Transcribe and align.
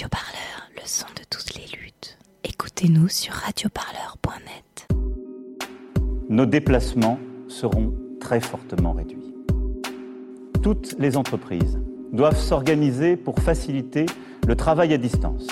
Radio 0.00 0.08
Parleur, 0.08 0.70
le 0.76 0.80
son 0.86 1.04
de 1.14 1.20
toutes 1.28 1.54
les 1.56 1.66
luttes. 1.76 2.16
Écoutez-nous 2.42 3.08
sur 3.08 3.34
radioparleur.net. 3.34 4.88
Nos 6.30 6.46
déplacements 6.46 7.18
seront 7.48 7.92
très 8.18 8.40
fortement 8.40 8.94
réduits. 8.94 9.34
Toutes 10.62 10.96
les 10.98 11.18
entreprises 11.18 11.78
doivent 12.12 12.40
s'organiser 12.40 13.18
pour 13.18 13.40
faciliter 13.40 14.06
le 14.48 14.56
travail 14.56 14.94
à 14.94 14.96
distance. 14.96 15.48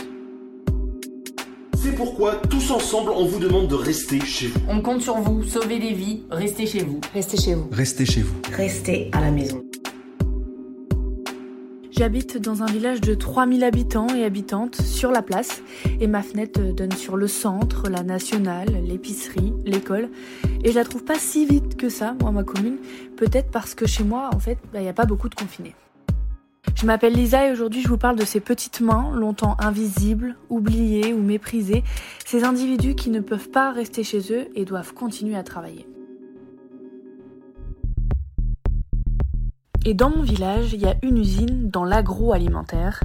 C'est 1.77 1.95
pourquoi, 1.95 2.37
tous 2.49 2.71
ensemble, 2.71 3.11
on 3.11 3.27
vous 3.27 3.41
demande 3.41 3.69
de 3.69 3.75
rester 3.75 4.19
chez 4.21 4.47
vous. 4.47 4.61
On 4.67 4.81
compte 4.81 5.03
sur 5.03 5.17
vous, 5.17 5.45
sauvez 5.45 5.79
des 5.79 5.93
vies, 5.93 6.23
restez 6.31 6.65
chez 6.65 6.85
vous. 6.85 7.03
Restez 7.13 7.37
chez 7.37 7.53
vous. 7.53 7.69
Restez 7.71 8.07
chez 8.07 8.23
vous. 8.23 8.41
Restez 8.57 9.11
à 9.13 9.21
la 9.21 9.31
maison. 9.31 9.68
J'habite 11.99 12.39
dans 12.39 12.63
un 12.63 12.67
village 12.67 13.01
de 13.01 13.13
3000 13.13 13.65
habitants 13.65 14.07
et 14.15 14.23
habitantes 14.25 14.77
sur 14.81 15.11
la 15.11 15.21
place 15.21 15.63
et 16.01 16.07
ma 16.07 16.23
fenêtre 16.23 16.61
donne 16.61 16.93
sur 16.93 17.17
le 17.17 17.27
centre, 17.27 17.91
la 17.91 18.05
nationale, 18.05 18.69
l'épicerie, 18.87 19.53
l'école 19.65 20.09
et 20.63 20.71
je 20.71 20.77
la 20.77 20.85
trouve 20.85 21.03
pas 21.03 21.19
si 21.19 21.45
vite 21.45 21.77
que 21.77 21.89
ça, 21.89 22.15
moi, 22.21 22.31
ma 22.31 22.45
commune, 22.45 22.77
peut-être 23.17 23.51
parce 23.51 23.75
que 23.75 23.85
chez 23.85 24.05
moi, 24.05 24.31
en 24.33 24.39
fait, 24.39 24.59
il 24.63 24.71
bah, 24.75 24.81
n'y 24.81 24.89
a 24.89 24.93
pas 24.93 25.07
beaucoup 25.07 25.29
de 25.29 25.35
confinés. 25.35 25.75
Je 26.77 26.87
m'appelle 26.87 27.15
Lisa 27.15 27.49
et 27.49 27.51
aujourd'hui 27.51 27.83
je 27.83 27.89
vous 27.89 27.99
parle 27.99 28.15
de 28.15 28.25
ces 28.25 28.39
petites 28.39 28.81
mains, 28.81 29.11
longtemps 29.13 29.57
invisibles, 29.59 30.37
oubliées 30.51 31.13
ou 31.13 31.21
méprisées, 31.21 31.83
ces 32.25 32.45
individus 32.45 32.95
qui 32.95 33.11
ne 33.11 33.19
peuvent 33.19 33.51
pas 33.51 33.73
rester 33.73 34.05
chez 34.05 34.21
eux 34.33 34.47
et 34.55 34.65
doivent 34.65 34.95
continuer 34.95 35.35
à 35.35 35.43
travailler. 35.43 35.85
Et 39.85 39.95
dans 39.95 40.11
mon 40.11 40.23
village, 40.23 40.73
il 40.73 40.81
y 40.81 40.87
a 40.87 40.97
une 41.03 41.19
usine 41.19 41.71
dans 41.71 41.85
l'agroalimentaire. 41.85 43.01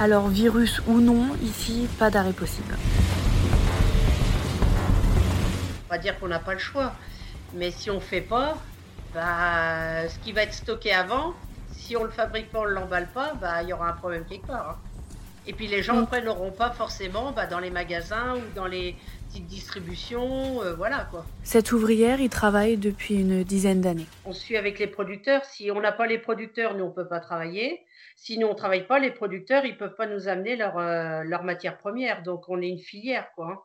Alors 0.00 0.28
virus 0.28 0.80
ou 0.86 1.00
non, 1.00 1.26
ici, 1.42 1.86
pas 1.98 2.10
d'arrêt 2.10 2.32
possible. 2.32 2.74
On 5.86 5.90
va 5.90 5.98
dire 5.98 6.18
qu'on 6.18 6.28
n'a 6.28 6.38
pas 6.38 6.54
le 6.54 6.58
choix. 6.58 6.94
Mais 7.52 7.70
si 7.70 7.90
on 7.90 7.96
ne 7.96 8.00
fait 8.00 8.22
pas, 8.22 8.56
bah, 9.12 10.08
ce 10.08 10.18
qui 10.20 10.32
va 10.32 10.42
être 10.42 10.54
stocké 10.54 10.92
avant, 10.92 11.34
si 11.72 11.96
on 11.96 12.04
le 12.04 12.10
fabrique 12.10 12.50
pas, 12.50 12.60
on 12.60 12.64
ne 12.64 12.70
l'emballe 12.70 13.08
pas, 13.12 13.34
bah, 13.34 13.62
il 13.62 13.68
y 13.68 13.72
aura 13.72 13.90
un 13.90 13.92
problème 13.92 14.24
quelque 14.24 14.46
part. 14.46 14.70
Hein. 14.70 14.89
Et 15.46 15.52
puis 15.52 15.66
les 15.66 15.82
gens 15.82 15.96
mm. 15.96 16.02
après 16.04 16.22
n'auront 16.22 16.52
pas 16.52 16.70
forcément 16.70 17.32
bah, 17.32 17.46
dans 17.46 17.58
les 17.58 17.70
magasins 17.70 18.36
ou 18.36 18.54
dans 18.54 18.66
les 18.66 18.96
petites 19.28 19.46
distributions, 19.46 20.62
euh, 20.62 20.74
voilà 20.74 21.06
quoi. 21.10 21.24
Cette 21.44 21.72
ouvrière, 21.72 22.20
il 22.20 22.28
travaille 22.28 22.76
depuis 22.76 23.14
une 23.14 23.44
dizaine 23.44 23.80
d'années. 23.80 24.06
On 24.24 24.32
suit 24.32 24.56
avec 24.56 24.78
les 24.78 24.86
producteurs. 24.86 25.44
Si 25.44 25.70
on 25.70 25.80
n'a 25.80 25.92
pas 25.92 26.06
les 26.06 26.18
producteurs, 26.18 26.74
nous 26.76 26.84
on 26.84 26.90
peut 26.90 27.06
pas 27.06 27.20
travailler. 27.20 27.80
Si 28.16 28.38
nous 28.38 28.46
on 28.46 28.54
travaille 28.54 28.86
pas, 28.86 28.98
les 28.98 29.10
producteurs 29.10 29.64
ils 29.64 29.76
peuvent 29.76 29.94
pas 29.94 30.06
nous 30.06 30.28
amener 30.28 30.56
leur 30.56 30.78
euh, 30.78 31.22
leur 31.24 31.42
matière 31.42 31.78
première. 31.78 32.22
Donc 32.22 32.48
on 32.48 32.60
est 32.60 32.68
une 32.68 32.78
filière 32.78 33.30
quoi. 33.34 33.46
Hein. 33.46 33.58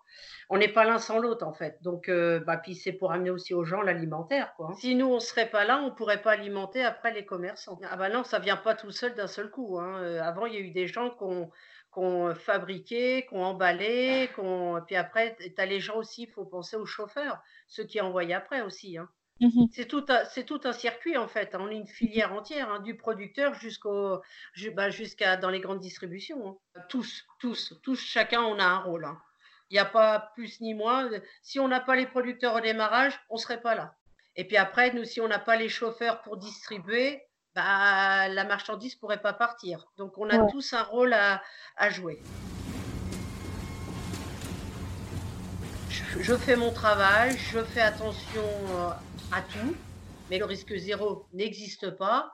On 0.50 0.58
n'est 0.58 0.70
pas 0.70 0.86
l'un 0.86 0.98
sans 0.98 1.20
l'autre 1.20 1.46
en 1.46 1.54
fait. 1.54 1.78
Donc 1.82 2.10
euh, 2.10 2.40
bah 2.40 2.58
puis 2.58 2.76
c'est 2.76 2.94
pour 2.94 3.12
amener 3.12 3.30
aussi 3.30 3.54
aux 3.54 3.66
gens 3.66 3.82
l'alimentaire 3.82 4.54
quoi. 4.56 4.70
Hein. 4.72 4.76
Si 4.80 4.96
nous 4.96 5.08
on 5.08 5.20
serait 5.20 5.50
pas 5.50 5.66
là, 5.66 5.82
on 5.82 5.92
pourrait 5.92 6.22
pas 6.22 6.32
alimenter 6.32 6.84
après 6.84 7.14
les 7.14 7.26
commerçants. 7.26 7.80
Ah 7.90 7.98
bah 7.98 8.10
non, 8.10 8.24
ça 8.24 8.40
vient 8.40 8.58
pas 8.58 8.76
tout 8.76 8.92
seul 8.92 9.16
d'un 9.16 9.28
seul 9.28 9.50
coup. 9.50 9.80
Hein. 9.80 10.20
avant 10.22 10.46
il 10.46 10.54
y 10.54 10.58
a 10.58 10.62
eu 10.62 10.72
des 10.72 10.88
gens 10.88 11.10
qui 11.10 11.24
ont 11.24 11.50
qu'on 11.96 12.36
fabriquait, 12.36 13.26
qu'on 13.30 13.42
emballait, 13.42 14.30
qu'on... 14.36 14.82
puis 14.86 14.98
après, 14.98 15.38
tu 15.40 15.54
as 15.58 15.66
les 15.66 15.80
gens 15.80 15.96
aussi, 15.96 16.24
il 16.24 16.30
faut 16.30 16.44
penser 16.44 16.76
aux 16.76 16.86
chauffeurs, 16.86 17.42
ceux 17.70 17.86
qui 17.86 18.02
envoient 18.02 18.30
après 18.36 18.62
aussi. 18.64 18.98
Mmh 19.42 19.66
c'est 19.74 19.86
tout, 19.86 20.06
un, 20.08 20.24
c'est 20.26 20.46
tout 20.46 20.62
un 20.64 20.72
circuit 20.72 21.18
en 21.18 21.28
fait. 21.28 21.56
Hein. 21.56 21.60
On 21.62 21.70
est 21.70 21.76
une 21.76 21.88
filière 21.88 22.32
entière, 22.34 22.70
hein, 22.72 22.80
du 22.80 22.96
producteur 22.96 23.54
jusqu'au, 23.54 24.22
bah, 24.74 24.90
jusqu'à 24.90 25.36
dans 25.36 25.50
les 25.50 25.60
grandes 25.60 25.82
distributions. 25.82 26.58
Tous, 26.88 27.26
tous, 27.40 27.74
tous, 27.84 28.00
chacun 28.00 28.42
on 28.42 28.60
a 28.60 28.66
un 28.66 28.80
rôle. 28.80 29.08
Il 29.70 29.74
n'y 29.74 29.80
a 29.80 29.86
pas 29.86 30.32
plus 30.36 30.62
ni 30.62 30.74
moins. 30.74 31.10
Si 31.42 31.60
on 31.60 31.68
n'a 31.68 31.82
pas 31.82 31.96
les 31.96 32.06
producteurs 32.06 32.56
au 32.56 32.62
démarrage, 32.62 33.20
on 33.30 33.36
ne 33.36 33.40
serait 33.40 33.62
pas 33.62 33.76
là. 33.76 33.96
Et 34.36 34.46
puis 34.46 34.58
après, 34.58 34.94
nous, 34.94 35.06
si 35.06 35.22
on 35.22 35.28
n'a 35.28 35.40
pas 35.40 35.56
les 35.56 35.70
chauffeurs 35.70 36.22
pour 36.22 36.38
distribuer, 36.38 37.22
bah, 37.56 38.28
la 38.28 38.44
marchandise 38.44 38.96
pourrait 38.96 39.22
pas 39.22 39.34
partir. 39.34 39.86
Donc 39.98 40.18
on 40.18 40.30
a 40.30 40.50
tous 40.52 40.74
un 40.74 40.84
rôle 40.84 41.14
à, 41.14 41.42
jouer. 41.90 42.22
Je, 46.20 46.36
fais 46.36 46.56
mon 46.56 46.72
travail, 46.72 47.38
je 47.52 47.60
fais 47.60 47.82
attention 47.82 48.42
euh, 48.42 48.90
à 49.32 49.42
tout, 49.42 49.76
mais 50.30 50.40
le 50.40 50.46
risque 50.46 50.76
zéro 50.76 51.28
n'existe 51.34 51.92
pas. 51.92 52.34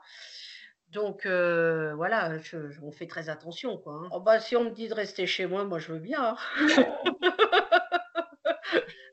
Donc 0.90 1.26
euh, 1.26 1.92
voilà, 1.94 2.38
on 2.82 2.92
fait 2.92 3.06
très 3.06 3.28
attention. 3.28 3.76
Quoi, 3.78 4.02
hein. 4.04 4.08
oh, 4.12 4.20
bah, 4.20 4.40
si 4.40 4.56
on 4.56 4.64
me 4.64 4.70
dit 4.70 4.88
de 4.88 4.94
rester 4.94 5.26
chez 5.26 5.46
moi, 5.46 5.64
moi 5.64 5.78
je 5.78 5.92
veux 5.92 5.98
bien. 5.98 6.22
Hein. 6.22 6.36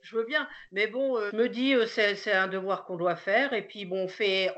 je 0.02 0.16
veux 0.16 0.26
bien. 0.26 0.48
Mais 0.72 0.88
bon, 0.88 1.18
euh, 1.18 1.30
je 1.32 1.38
me 1.38 1.50
dis, 1.50 1.76
c'est 1.88 2.34
un 2.34 2.48
devoir 2.48 2.86
qu'on 2.86 2.98
doit 2.98 3.16
faire. 3.16 3.54
Et 3.54 3.66
puis 3.66 3.86
bon, 3.86 4.04
on 4.04 4.08
fait, 4.08 4.52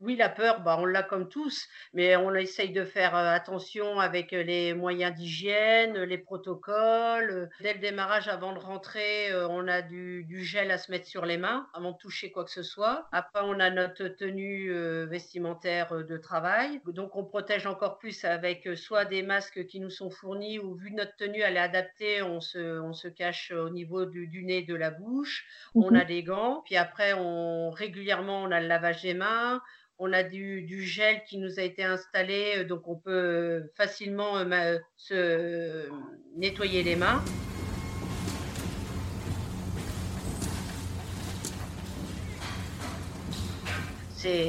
oui, 0.00 0.16
la 0.16 0.28
peur, 0.28 0.60
bah, 0.60 0.76
on 0.78 0.84
l'a 0.84 1.02
comme 1.02 1.28
tous, 1.28 1.68
mais 1.94 2.16
on 2.16 2.34
essaye 2.34 2.70
de 2.70 2.84
faire 2.84 3.14
attention 3.14 3.98
avec 3.98 4.32
les 4.32 4.74
moyens 4.74 5.14
d'hygiène, 5.14 5.98
les 6.02 6.18
protocoles. 6.18 7.48
Dès 7.60 7.74
le 7.74 7.80
démarrage, 7.80 8.28
avant 8.28 8.52
de 8.52 8.58
rentrer, 8.58 9.34
on 9.48 9.66
a 9.68 9.80
du, 9.82 10.26
gel 10.44 10.70
à 10.70 10.78
se 10.78 10.90
mettre 10.90 11.06
sur 11.06 11.24
les 11.24 11.38
mains 11.38 11.66
avant 11.72 11.92
de 11.92 11.96
toucher 11.96 12.30
quoi 12.30 12.44
que 12.44 12.50
ce 12.50 12.62
soit. 12.62 13.08
Après, 13.12 13.40
on 13.42 13.58
a 13.58 13.70
notre 13.70 14.08
tenue 14.08 14.70
vestimentaire 15.06 16.04
de 16.04 16.16
travail. 16.18 16.80
Donc, 16.86 17.16
on 17.16 17.24
protège 17.24 17.66
encore 17.66 17.98
plus 17.98 18.24
avec 18.24 18.68
soit 18.76 19.06
des 19.06 19.22
masques 19.22 19.66
qui 19.66 19.80
nous 19.80 19.90
sont 19.90 20.10
fournis 20.10 20.58
ou 20.58 20.74
vu 20.74 20.92
notre 20.92 21.16
tenue, 21.16 21.40
elle 21.40 21.56
est 21.56 21.60
adaptée, 21.60 22.22
on 22.22 22.40
se, 22.40 22.80
on 22.80 22.92
se 22.92 23.08
cache 23.08 23.50
au 23.50 23.70
niveau 23.70 24.04
du, 24.04 24.44
nez, 24.44 24.62
de 24.62 24.74
la 24.74 24.90
bouche. 24.90 25.46
On 25.74 25.90
mmh 25.90 25.96
a 25.96 26.04
des 26.04 26.22
gants. 26.22 26.62
Puis 26.64 26.76
après, 26.76 27.14
on, 27.14 27.70
régulièrement, 27.70 28.42
on 28.42 28.50
a 28.50 28.60
le 28.60 28.66
lavage 28.66 29.02
des 29.02 29.14
mains 29.14 29.62
on 29.98 30.12
a 30.12 30.22
du, 30.22 30.82
gel 30.82 31.22
qui 31.24 31.38
nous 31.38 31.58
a 31.58 31.62
été 31.62 31.82
installé, 31.84 32.58
euh, 32.58 32.64
donc 32.64 32.86
on 32.86 32.96
peut 32.96 33.10
euh, 33.10 33.72
facilement 33.76 34.36
euh, 34.38 34.78
se 34.96 35.88
nettoyer 36.36 36.82
les 36.82 36.96
mains. 36.96 37.22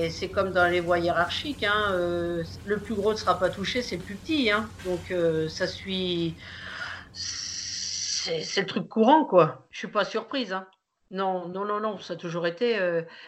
C'est 0.10 0.30
comme 0.30 0.54
dans 0.54 0.68
les 0.68 0.80
voies 0.80 0.98
hiérarchiques. 0.98 1.64
Hein, 1.64 1.92
le 2.66 2.78
plus 2.80 2.96
gros 2.96 3.12
ne 3.12 3.18
sera 3.18 3.38
pas 3.38 3.52
touché, 3.52 3.84
c'est 3.84 3.98
le 3.98 4.02
plus 4.02 4.16
petit. 4.16 4.50
Hein, 4.50 4.68
donc 4.86 5.14
ça 5.50 5.68
suit. 5.68 6.34
C'est 7.14 8.62
le 8.62 8.66
truc 8.66 8.90
courant, 8.90 9.24
quoi. 9.24 9.68
Je 9.70 9.78
suis 9.78 9.88
pas 9.88 10.04
surprise. 10.04 10.52
Hein. 10.52 10.66
Non, 11.12 11.48
non, 11.48 11.64
non, 11.64 11.80
non, 11.80 12.00
ça 12.00 12.14
a 12.14 12.16
toujours 12.16 12.48
été. 12.48 12.80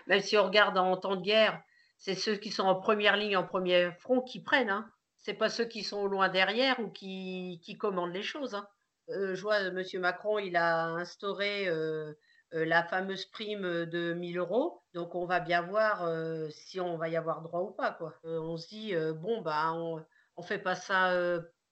même 0.07 0.21
si 0.21 0.39
on 0.39 0.45
regarde 0.45 0.75
en 0.79 0.97
temps 0.97 1.17
de 1.17 1.21
guerre, 1.21 1.61
c'est 1.99 2.15
ceux 2.15 2.37
qui 2.37 2.49
sont 2.49 2.63
en 2.63 2.75
première 2.75 3.17
ligne, 3.17 3.37
en 3.37 3.45
premier 3.45 3.91
front 3.99 4.21
qui 4.21 4.41
prennent. 4.41 4.69
Hein. 4.69 4.89
Ce 5.17 5.31
n'est 5.31 5.37
pas 5.37 5.49
ceux 5.49 5.65
qui 5.65 5.83
sont 5.83 6.07
loin 6.07 6.29
derrière 6.29 6.79
ou 6.79 6.89
qui, 6.89 7.77
commandent 7.77 8.13
les 8.13 8.23
choses. 8.23 8.55
Hein. 8.55 8.67
Euh, 9.09 9.35
je 9.35 9.41
vois, 9.41 9.59
M. 9.59 9.83
Macron, 9.95 10.39
il 10.39 10.55
a 10.55 10.85
instauré 10.85 11.67
euh, 11.67 12.13
euh, 12.53 12.65
la 12.65 12.83
fameuse 12.83 13.25
prime 13.25 13.85
de 13.85 14.13
1000 14.13 14.37
euros. 14.37 14.81
Donc, 14.93 15.13
on 15.13 15.25
va 15.25 15.41
bien 15.41 15.61
voir 15.61 16.07
si 16.51 16.79
on 16.79 16.97
va 16.97 17.09
y 17.09 17.17
avoir 17.17 17.41
droit 17.41 17.61
ou 17.61 17.71
pas. 17.71 17.99
On 18.23 18.55
se 18.55 18.69
dit, 18.69 18.95
bon, 19.15 19.41
bah, 19.41 19.73
on 19.73 19.97
ne 20.37 20.43
fait 20.43 20.57
pas 20.57 20.75
ça 20.75 21.13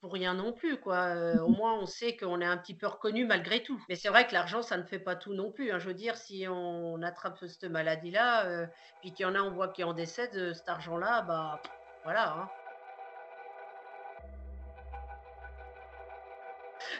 pour 0.07 0.13
rien 0.13 0.35
non 0.35 0.53
plus, 0.53 0.77
quoi. 0.77 1.07
Euh, 1.17 1.37
au 1.41 1.49
moins, 1.49 1.73
on 1.73 1.85
sait 1.85 2.15
qu'on 2.15 2.39
est 2.39 2.45
un 2.45 2.55
petit 2.55 2.73
peu 2.73 2.87
reconnu 2.87 3.25
malgré 3.25 3.61
tout. 3.61 3.83
Mais 3.89 3.95
c'est 3.95 4.07
vrai 4.07 4.25
que 4.25 4.31
l'argent, 4.31 4.61
ça 4.61 4.77
ne 4.77 4.83
fait 4.83 4.99
pas 4.99 5.17
tout 5.17 5.33
non 5.33 5.51
plus. 5.51 5.69
Hein. 5.69 5.79
Je 5.79 5.87
veux 5.87 5.93
dire, 5.93 6.15
si 6.15 6.45
on 6.49 7.01
attrape 7.01 7.37
cette 7.45 7.65
maladie-là, 7.65 8.45
euh, 8.45 8.65
puis 9.01 9.11
qu'il 9.11 9.25
y 9.25 9.29
en 9.29 9.35
a, 9.35 9.41
on 9.41 9.51
voit 9.51 9.67
qui 9.67 9.83
en 9.83 9.91
décède, 9.91 10.33
euh, 10.35 10.53
cet 10.53 10.69
argent-là, 10.69 11.23
bah 11.23 11.61
voilà. 12.05 12.37
Hein. 12.37 12.49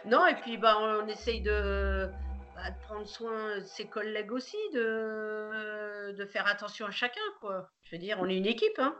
Non, 0.06 0.28
et 0.28 0.36
puis 0.36 0.58
bah, 0.58 0.76
on 0.78 1.08
essaye 1.08 1.40
de, 1.40 2.12
bah, 2.56 2.72
de, 2.72 2.80
prendre 2.88 3.08
soin 3.08 3.60
de 3.60 3.64
ses 3.64 3.88
collègues 3.88 4.34
aussi, 4.34 4.58
de, 4.74 6.12
de 6.12 6.26
faire 6.26 6.46
attention 6.46 6.86
à 6.88 6.92
chacun, 6.92 7.22
quoi. 7.40 7.70
Je 7.84 7.96
veux 7.96 8.02
dire, 8.02 8.18
on 8.20 8.28
est 8.28 8.36
une 8.36 8.46
équipe, 8.46 8.80
hein. 8.80 8.98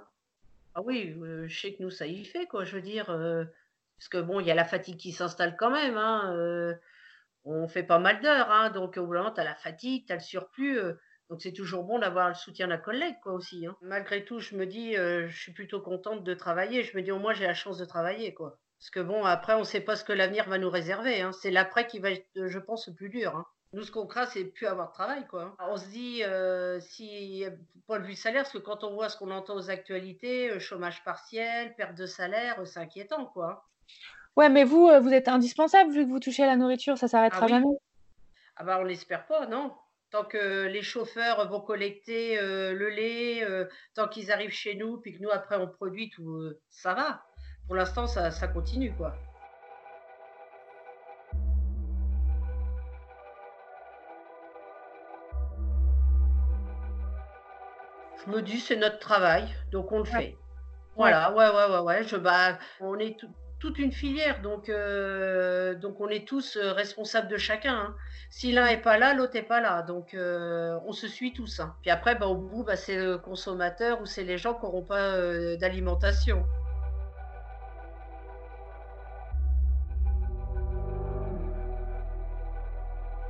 Ah 0.76 0.82
oui, 0.82 1.14
je 1.48 1.60
sais 1.60 1.74
que 1.74 1.84
nous, 1.84 1.90
ça 1.90 2.08
y 2.08 2.24
fait, 2.24 2.46
quoi. 2.46 2.64
Je 2.64 2.76
veux 2.76 2.82
dire, 2.82 3.10
parce 3.98 4.10
que 4.10 4.18
bon, 4.18 4.40
il 4.40 4.48
y 4.48 4.52
a 4.52 4.56
la 4.56 4.66
fatigue 4.66 4.98
qui 4.98 5.12
s'installe 5.12 5.56
quand 5.58 5.72
même. 5.72 5.98
Hein, 5.98 6.32
euh, 6.36 6.74
on 7.46 7.68
fait 7.68 7.84
pas 7.84 8.00
mal 8.00 8.22
d'heures, 8.22 8.52
hein, 8.52 8.70
donc 8.70 8.98
au 8.98 9.06
bout 9.06 9.14
d'un 9.16 9.32
tu 9.32 9.42
as 9.42 9.44
la 9.44 9.56
fatigue, 9.56 10.06
tu 10.06 10.14
as 10.14 10.18
le 10.18 10.22
surplus. 10.22 10.80
Euh, 10.80 10.94
donc 11.30 11.42
c'est 11.42 11.52
toujours 11.52 11.84
bon 11.84 12.00
d'avoir 12.00 12.30
le 12.30 12.36
soutien 12.36 12.68
d'un 12.68 12.78
collègue, 12.78 13.18
quoi, 13.24 13.34
aussi. 13.34 13.66
Hein. 13.66 13.76
Malgré 13.82 14.24
tout, 14.24 14.40
je 14.40 14.56
me 14.56 14.66
dis, 14.66 14.96
euh, 14.98 15.28
je 15.28 15.38
suis 15.38 15.52
plutôt 15.52 15.82
contente 15.82 16.24
de 16.24 16.34
travailler. 16.34 16.84
Je 16.84 16.96
me 16.96 17.02
dis, 17.02 17.12
au 17.12 17.20
moins, 17.20 17.34
j'ai 17.34 17.46
la 17.46 17.54
chance 17.54 17.78
de 17.78 17.86
travailler, 17.86 18.34
quoi. 18.34 18.60
Parce 18.80 18.92
que 18.92 19.00
bon, 19.00 19.26
après, 19.26 19.54
on 19.56 19.60
ne 19.60 19.64
sait 19.64 19.82
pas 19.82 19.96
ce 19.96 20.04
que 20.04 20.14
l'avenir 20.14 20.48
va 20.48 20.60
nous 20.60 20.70
réserver. 20.70 21.28
C'est 21.34 21.52
l'après 21.52 21.88
qui 21.88 22.00
va 22.00 22.12
être, 22.12 22.28
je 22.36 22.60
pense, 22.60 22.88
le 22.88 22.94
plus 22.94 23.10
dur. 23.10 23.44
Nous, 23.74 23.84
ce 23.84 23.92
qu'on 23.92 24.06
craint, 24.06 24.28
c'est 24.28 24.46
plus 24.46 24.68
avoir 24.68 24.90
de 24.90 24.94
travail, 24.94 25.28
quoi. 25.28 25.56
On 25.60 25.76
se 25.76 25.88
dit, 25.88 26.24
si, 26.88 27.44
point 27.88 28.00
de 28.00 28.06
vue 28.06 28.16
salaire, 28.16 28.44
parce 28.44 28.54
que 28.54 28.60
quand 28.60 28.84
on 28.84 28.94
voit 28.94 29.10
ce 29.10 29.18
qu'on 29.18 29.32
entend 29.32 29.56
aux 29.56 29.70
actualités, 29.72 30.58
chômage 30.60 31.04
partiel, 31.04 31.76
perte 31.76 31.96
de 31.96 32.06
salaire, 32.06 32.62
c'est 32.66 32.80
inquiétant, 32.80 33.26
quoi. 33.26 33.68
Ouais, 34.36 34.50
mais 34.50 34.64
vous, 34.64 34.90
vous 35.02 35.14
êtes 35.14 35.28
indispensable 35.28 35.92
vu 35.92 36.06
que 36.06 36.10
vous 36.10 36.20
touchez 36.20 36.44
à 36.44 36.48
la 36.48 36.56
nourriture, 36.58 36.98
ça 36.98 37.08
s'arrêtera 37.08 37.42
Ah 37.42 37.46
oui. 37.46 37.52
jamais. 37.52 37.78
Ah 38.56 38.64
bah, 38.64 38.78
on 38.80 38.84
l'espère 38.84 39.26
pas, 39.26 39.48
non. 39.48 39.74
Tant 40.10 40.24
que 40.24 40.68
les 40.68 40.82
chauffeurs 40.84 41.50
vont 41.50 41.60
collecter 41.60 42.40
euh, 42.40 42.74
le 42.74 42.90
lait, 42.90 43.44
euh, 43.44 43.66
tant 43.94 44.08
qu'ils 44.08 44.32
arrivent 44.32 44.52
chez 44.52 44.76
nous, 44.76 44.98
puis 44.98 45.14
que 45.18 45.22
nous, 45.22 45.30
après, 45.32 45.58
on 45.58 45.68
produit 45.68 46.10
tout, 46.12 46.30
euh, 46.30 46.60
ça 46.70 46.94
va. 46.94 47.24
Pour 47.66 47.76
l'instant, 47.76 48.08
ça, 48.08 48.32
ça 48.32 48.48
continue, 48.48 48.94
quoi. 48.96 49.16
Je 58.26 58.32
me 58.32 58.42
dis, 58.42 58.60
c'est 58.60 58.76
notre 58.76 59.00
travail, 59.00 59.48
donc 59.72 59.92
on 59.92 60.00
le 60.00 60.06
fait. 60.06 60.38
Voilà, 60.96 61.32
ouais, 61.34 61.48
ouais, 61.50 61.76
ouais, 61.76 61.80
ouais. 61.80 62.04
Je, 62.04 62.18
bah, 62.18 62.58
on 62.80 62.98
est 63.00 63.18
tout- 63.20 63.30
toute 63.60 63.80
une 63.80 63.92
filière, 63.92 64.42
donc, 64.42 64.70
euh, 64.70 65.74
on 66.00 66.10
est 66.10 66.28
tous 66.28 66.58
euh, 66.58 66.74
responsables 66.74 67.28
de 67.28 67.38
chacun. 67.38 67.76
hein. 67.76 67.96
Si 68.30 68.52
l'un 68.52 68.68
est 68.68 68.82
pas 68.82 68.98
là, 68.98 69.14
l'autre 69.14 69.36
est 69.36 69.42
pas 69.42 69.62
là. 69.62 69.82
Donc 69.82 70.14
euh, 70.14 70.78
on 70.86 70.92
se 70.92 71.08
suit 71.08 71.34
tous. 71.34 71.60
hein. 71.60 71.74
Puis 71.82 71.90
après, 71.90 72.16
bah, 72.16 72.28
au 72.28 72.36
bout, 72.36 72.64
bah, 72.64 72.76
c'est 72.76 72.98
le 72.98 73.18
consommateur 73.18 74.00
ou 74.02 74.06
c'est 74.06 74.24
les 74.24 74.38
gens 74.38 74.54
qui 74.54 74.64
n'auront 74.64 74.84
pas 74.84 75.18
d'alimentation. 75.58 76.46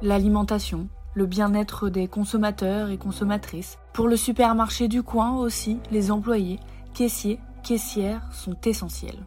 L'alimentation, 0.02 0.90
le 1.16 1.26
bien-être 1.26 1.90
des 1.90 2.08
consommateurs 2.08 2.90
et 2.90 2.98
consommatrices. 2.98 3.80
Pour 3.94 4.08
le 4.08 4.16
supermarché 4.18 4.88
du 4.88 5.02
coin 5.04 5.38
aussi, 5.38 5.80
les 5.90 6.12
employés, 6.12 6.60
caissiers, 6.94 7.40
caissières 7.64 8.22
sont 8.32 8.60
essentiels. 8.66 9.18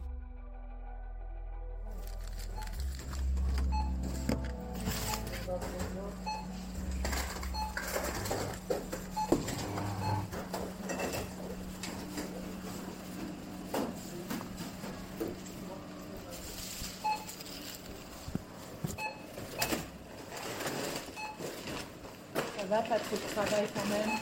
Pas 22.79 22.99
trop 22.99 23.17
de 23.17 23.33
travail 23.33 23.65
quand 23.75 23.89
même. 23.89 24.17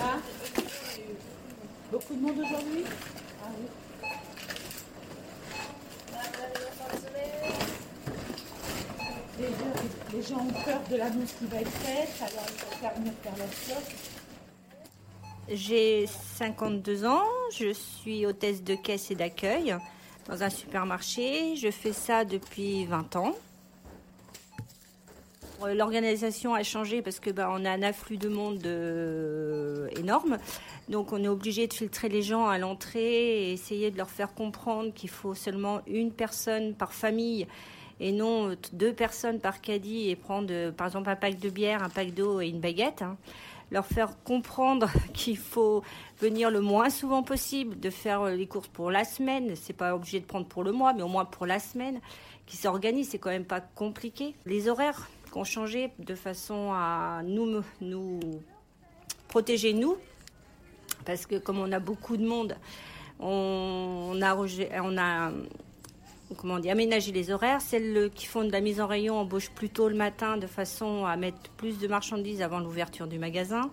Hein 0.00 0.20
Beaucoup 1.92 2.14
de 2.14 2.20
monde 2.20 2.38
aujourd'hui 2.38 2.84
Ah 3.42 3.48
oui. 3.58 3.66
Les 10.12 10.22
gens, 10.22 10.36
ont 10.36 10.64
peur 10.64 10.80
de 10.90 10.96
l'annonce 10.96 11.32
qui 11.32 11.46
va 11.46 11.60
être 11.60 11.70
faite, 11.70 12.08
alors 12.20 12.46
ils 12.48 12.64
vont 12.64 12.76
faire 12.80 12.94
venir 12.94 13.12
faire 13.22 13.34
stock. 13.52 13.96
J'ai 15.50 16.06
52 16.06 17.04
ans, 17.04 17.24
je 17.58 17.72
suis 17.72 18.24
hôtesse 18.24 18.62
de 18.62 18.74
caisse 18.74 19.10
et 19.10 19.14
d'accueil 19.14 19.76
dans 20.28 20.42
un 20.42 20.50
supermarché. 20.50 21.56
Je 21.56 21.70
fais 21.70 21.92
ça 21.92 22.24
depuis 22.24 22.86
20 22.86 23.16
ans. 23.16 23.34
Euh, 25.64 25.74
L'organisation 25.74 26.54
a 26.54 26.62
changé 26.62 27.02
parce 27.02 27.20
que 27.20 27.30
bah, 27.30 27.48
on 27.52 27.64
a 27.64 27.70
un 27.70 27.82
afflux 27.82 28.16
de 28.18 28.28
monde 28.28 28.64
euh, 28.66 29.88
énorme. 29.98 30.38
Donc 30.88 31.12
on 31.12 31.22
est 31.22 31.28
obligé 31.28 31.66
de 31.66 31.72
filtrer 31.72 32.08
les 32.08 32.22
gens 32.22 32.46
à 32.46 32.58
l'entrée 32.58 33.48
et 33.48 33.52
essayer 33.52 33.90
de 33.90 33.96
leur 33.96 34.10
faire 34.10 34.34
comprendre 34.34 34.92
qu'il 34.92 35.10
faut 35.10 35.34
seulement 35.34 35.80
une 35.86 36.12
personne 36.12 36.74
par 36.74 36.92
famille 36.92 37.46
et 38.00 38.10
non 38.12 38.56
deux 38.72 38.92
personnes 38.92 39.38
par 39.38 39.60
caddie 39.60 40.10
et 40.10 40.16
prendre 40.16 40.48
euh, 40.50 40.72
par 40.72 40.88
exemple 40.88 41.08
un 41.10 41.16
pack 41.16 41.38
de 41.38 41.48
bière, 41.48 41.82
un 41.82 41.88
pack 41.88 42.12
d'eau 42.12 42.40
et 42.40 42.48
une 42.48 42.60
baguette. 42.60 43.02
hein. 43.02 43.16
Leur 43.70 43.86
faire 43.86 44.22
comprendre 44.24 44.90
qu'il 45.14 45.38
faut 45.38 45.82
venir 46.20 46.50
le 46.50 46.60
moins 46.60 46.90
souvent 46.90 47.22
possible, 47.22 47.80
de 47.80 47.88
faire 47.90 48.26
les 48.26 48.46
courses 48.46 48.68
pour 48.68 48.90
la 48.90 49.04
semaine. 49.04 49.54
C'est 49.56 49.72
pas 49.72 49.94
obligé 49.96 50.20
de 50.20 50.26
prendre 50.26 50.46
pour 50.46 50.62
le 50.64 50.70
mois, 50.70 50.92
mais 50.92 51.02
au 51.02 51.08
moins 51.08 51.24
pour 51.24 51.46
la 51.46 51.58
semaine. 51.58 52.00
Qui 52.46 52.58
s'organise, 52.58 53.08
c'est 53.08 53.18
quand 53.18 53.30
même 53.30 53.46
pas 53.46 53.60
compliqué. 53.62 54.34
Les 54.44 54.68
horaires 54.68 55.08
ont 55.38 55.44
changé 55.44 55.90
de 55.98 56.14
façon 56.14 56.72
à 56.72 57.22
nous, 57.24 57.62
nous 57.80 58.20
protéger 59.28 59.72
nous, 59.72 59.96
parce 61.04 61.26
que 61.26 61.36
comme 61.36 61.58
on 61.58 61.72
a 61.72 61.80
beaucoup 61.80 62.16
de 62.16 62.26
monde, 62.26 62.56
on, 63.20 64.18
a, 64.22 64.36
on 64.36 64.98
a 64.98 65.32
comment 66.36 66.58
dire, 66.58 66.72
aménagé 66.72 67.12
les 67.12 67.30
horaires. 67.30 67.60
Celles 67.60 68.10
qui 68.14 68.26
font 68.26 68.44
de 68.44 68.52
la 68.52 68.60
mise 68.60 68.80
en 68.80 68.86
rayon 68.86 69.18
embauchent 69.18 69.50
plus 69.50 69.70
tôt 69.70 69.88
le 69.88 69.96
matin 69.96 70.36
de 70.36 70.46
façon 70.46 71.04
à 71.04 71.16
mettre 71.16 71.50
plus 71.56 71.78
de 71.78 71.86
marchandises 71.88 72.42
avant 72.42 72.60
l'ouverture 72.60 73.06
du 73.06 73.18
magasin. 73.18 73.70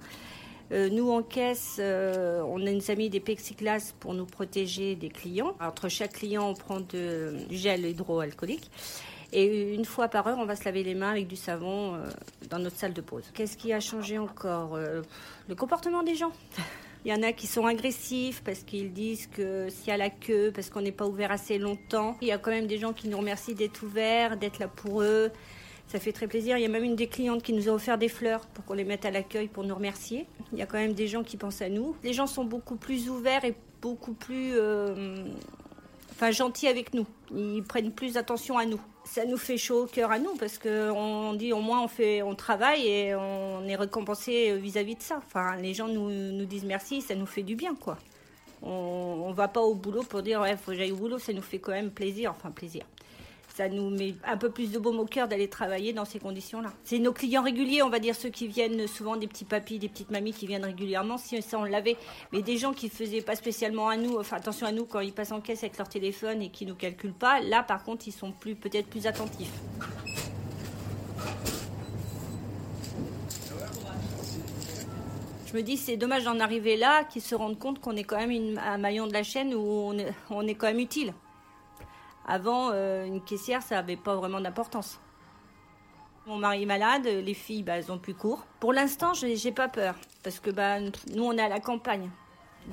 Euh, 0.71 0.89
nous, 0.89 1.09
en 1.11 1.21
caisse, 1.21 1.77
euh, 1.79 2.41
on 2.47 2.65
a 2.65 2.91
a 2.91 2.95
mis 2.95 3.09
des 3.09 3.19
plexiglas 3.19 3.93
pour 3.99 4.13
nous 4.13 4.25
protéger 4.25 4.95
des 4.95 5.09
clients. 5.09 5.53
Entre 5.59 5.89
chaque 5.89 6.13
client, 6.13 6.49
on 6.49 6.53
prend 6.53 6.79
du 6.79 7.57
gel 7.57 7.85
hydroalcoolique. 7.85 8.71
Et 9.33 9.73
une 9.73 9.85
fois 9.85 10.07
par 10.09 10.27
heure, 10.27 10.37
on 10.39 10.45
va 10.45 10.55
se 10.55 10.65
laver 10.65 10.83
les 10.83 10.93
mains 10.95 11.11
avec 11.11 11.27
du 11.27 11.35
savon 11.35 11.95
euh, 11.95 12.09
dans 12.49 12.59
notre 12.59 12.75
salle 12.75 12.93
de 12.93 13.01
pause. 13.01 13.23
Qu'est-ce 13.33 13.55
qui 13.55 13.71
a 13.71 13.79
changé 13.79 14.17
encore 14.17 14.75
Euh, 14.75 15.01
Le 15.47 15.55
comportement 15.55 16.03
des 16.03 16.15
gens? 16.15 16.31
Il 17.03 17.11
y 17.11 17.13
en 17.15 17.23
a 17.23 17.31
qui 17.31 17.47
sont 17.47 17.65
agressifs 17.65 18.43
parce 18.43 18.59
qu'ils 18.59 18.93
disent 18.93 19.25
que 19.25 19.69
s'il 19.69 19.87
y 19.87 19.91
a 19.91 19.97
la 19.97 20.11
queue, 20.11 20.51
parce 20.53 20.69
qu'on 20.69 20.81
n'est 20.81 20.91
pas 20.91 21.07
ouvert 21.07 21.31
assez 21.31 21.57
longtemps. 21.57 22.15
Il 22.21 22.27
y 22.27 22.31
a 22.31 22.37
quand 22.37 22.51
même 22.51 22.67
des 22.67 22.77
gens 22.77 22.93
qui 22.93 23.07
nous 23.07 23.17
remercient 23.17 23.55
d'être 23.55 23.81
ouverts, 23.81 24.37
d'être 24.37 24.59
là 24.59 24.67
pour 24.67 25.01
eux. 25.01 25.31
Ça 25.87 25.99
fait 25.99 26.11
très 26.11 26.27
plaisir. 26.27 26.57
Il 26.57 26.61
y 26.61 26.65
a 26.65 26.69
même 26.69 26.83
une 26.83 26.95
des 26.95 27.07
clientes 27.07 27.41
qui 27.41 27.53
nous 27.53 27.67
a 27.69 27.71
offert 27.71 27.97
des 27.97 28.07
fleurs 28.07 28.45
pour 28.45 28.63
qu'on 28.65 28.75
les 28.75 28.83
mette 28.83 29.03
à 29.03 29.11
l'accueil 29.11 29.47
pour 29.47 29.63
nous 29.63 29.73
remercier. 29.73 30.27
Il 30.53 30.59
y 30.59 30.61
a 30.61 30.67
quand 30.67 30.77
même 30.77 30.93
des 30.93 31.07
gens 31.07 31.23
qui 31.23 31.37
pensent 31.37 31.63
à 31.63 31.69
nous. 31.69 31.95
Les 32.03 32.13
gens 32.13 32.27
sont 32.27 32.45
beaucoup 32.45 32.75
plus 32.75 33.09
ouverts 33.09 33.45
et 33.45 33.55
beaucoup 33.81 34.13
plus 34.13 34.51
euh, 34.53 35.25
enfin, 36.11 36.29
gentils 36.29 36.67
avec 36.67 36.93
nous. 36.93 37.07
Ils 37.35 37.63
prennent 37.63 37.91
plus 37.91 38.15
attention 38.15 38.59
à 38.59 38.65
nous. 38.65 38.79
Ça 39.03 39.25
nous 39.25 39.37
fait 39.37 39.57
chaud 39.57 39.83
au 39.83 39.85
cœur 39.87 40.11
à 40.11 40.19
nous 40.19 40.35
parce 40.35 40.57
qu'on 40.57 41.33
dit 41.33 41.51
au 41.53 41.59
moins 41.59 41.83
on, 41.83 41.87
fait, 41.87 42.21
on 42.21 42.35
travaille 42.35 42.87
et 42.87 43.15
on 43.15 43.67
est 43.67 43.75
récompensé 43.75 44.55
vis-à-vis 44.57 44.95
de 44.95 45.01
ça. 45.01 45.17
Enfin, 45.17 45.57
les 45.57 45.73
gens 45.73 45.87
nous, 45.87 46.45
disent 46.45 46.63
merci, 46.63 47.01
ça 47.01 47.15
nous 47.15 47.25
fait 47.25 47.43
du 47.43 47.55
bien 47.55 47.75
quoi. 47.75 47.97
On, 48.61 48.69
on 48.69 49.31
va 49.31 49.47
pas 49.47 49.61
au 49.61 49.73
boulot 49.73 50.03
pour 50.03 50.21
dire 50.21 50.41
ouais, 50.41 50.55
faut 50.55 50.71
que 50.71 50.77
j'aille 50.77 50.91
au 50.91 50.97
boulot, 50.97 51.17
ça 51.17 51.33
nous 51.33 51.41
fait 51.41 51.59
quand 51.59 51.71
même 51.71 51.91
plaisir, 51.91 52.31
enfin 52.31 52.51
plaisir. 52.51 52.85
Ça 53.55 53.67
nous 53.67 53.89
met 53.89 54.15
un 54.25 54.37
peu 54.37 54.49
plus 54.49 54.71
de 54.71 54.79
baume 54.79 54.99
au 54.99 55.05
cœur 55.05 55.27
d'aller 55.27 55.49
travailler 55.49 55.91
dans 55.91 56.05
ces 56.05 56.19
conditions-là. 56.19 56.71
C'est 56.83 56.99
nos 56.99 57.11
clients 57.11 57.43
réguliers, 57.43 57.83
on 57.83 57.89
va 57.89 57.99
dire 57.99 58.15
ceux 58.15 58.29
qui 58.29 58.47
viennent 58.47 58.87
souvent 58.87 59.17
des 59.17 59.27
petits 59.27 59.45
papis, 59.45 59.77
des 59.77 59.89
petites 59.89 60.09
mamies 60.09 60.33
qui 60.33 60.47
viennent 60.47 60.63
régulièrement, 60.63 61.17
si 61.17 61.41
ça 61.41 61.59
on 61.59 61.65
l'avait. 61.65 61.97
Mais 62.31 62.41
des 62.41 62.57
gens 62.57 62.73
qui 62.73 62.87
faisaient 62.89 63.21
pas 63.21 63.35
spécialement 63.35 63.89
à 63.89 63.97
nous, 63.97 64.17
enfin 64.17 64.37
attention 64.37 64.67
à 64.67 64.71
nous 64.71 64.85
quand 64.85 65.01
ils 65.01 65.11
passent 65.11 65.33
en 65.33 65.41
caisse 65.41 65.63
avec 65.63 65.77
leur 65.77 65.89
téléphone 65.89 66.41
et 66.41 66.49
qui 66.49 66.65
nous 66.65 66.75
calculent 66.75 67.13
pas, 67.13 67.41
là 67.41 67.61
par 67.61 67.83
contre 67.83 68.07
ils 68.07 68.13
sont 68.13 68.31
plus 68.31 68.55
peut-être 68.55 68.87
plus 68.87 69.05
attentifs. 69.05 69.51
Je 75.45 75.57
me 75.57 75.61
dis 75.61 75.75
c'est 75.75 75.97
dommage 75.97 76.23
d'en 76.23 76.39
arriver 76.39 76.77
là, 76.77 77.03
qu'ils 77.03 77.21
se 77.21 77.35
rendent 77.35 77.59
compte 77.59 77.81
qu'on 77.81 77.97
est 77.97 78.05
quand 78.05 78.25
même 78.25 78.57
un 78.57 78.77
maillon 78.77 79.07
de 79.07 79.13
la 79.13 79.23
chaîne 79.23 79.53
où 79.53 79.93
on 80.29 80.47
est 80.47 80.55
quand 80.55 80.67
même 80.67 80.79
utile. 80.79 81.13
Avant, 82.27 82.69
euh, 82.71 83.05
une 83.05 83.21
caissière, 83.21 83.61
ça 83.61 83.75
n'avait 83.75 83.97
pas 83.97 84.15
vraiment 84.15 84.39
d'importance. 84.39 84.99
Mon 86.27 86.37
mari 86.37 86.63
est 86.63 86.67
malade, 86.67 87.05
les 87.05 87.33
filles, 87.33 87.63
bah, 87.63 87.77
elles 87.77 87.91
ont 87.91 87.97
plus 87.97 88.13
cours. 88.13 88.45
Pour 88.59 88.73
l'instant, 88.73 89.13
j'ai 89.13 89.35
j'ai 89.35 89.51
pas 89.51 89.67
peur, 89.67 89.95
parce 90.23 90.39
que 90.39 90.51
bah, 90.51 90.79
nous, 90.79 91.23
on 91.23 91.33
est 91.33 91.41
à 91.41 91.49
la 91.49 91.59
campagne. 91.59 92.09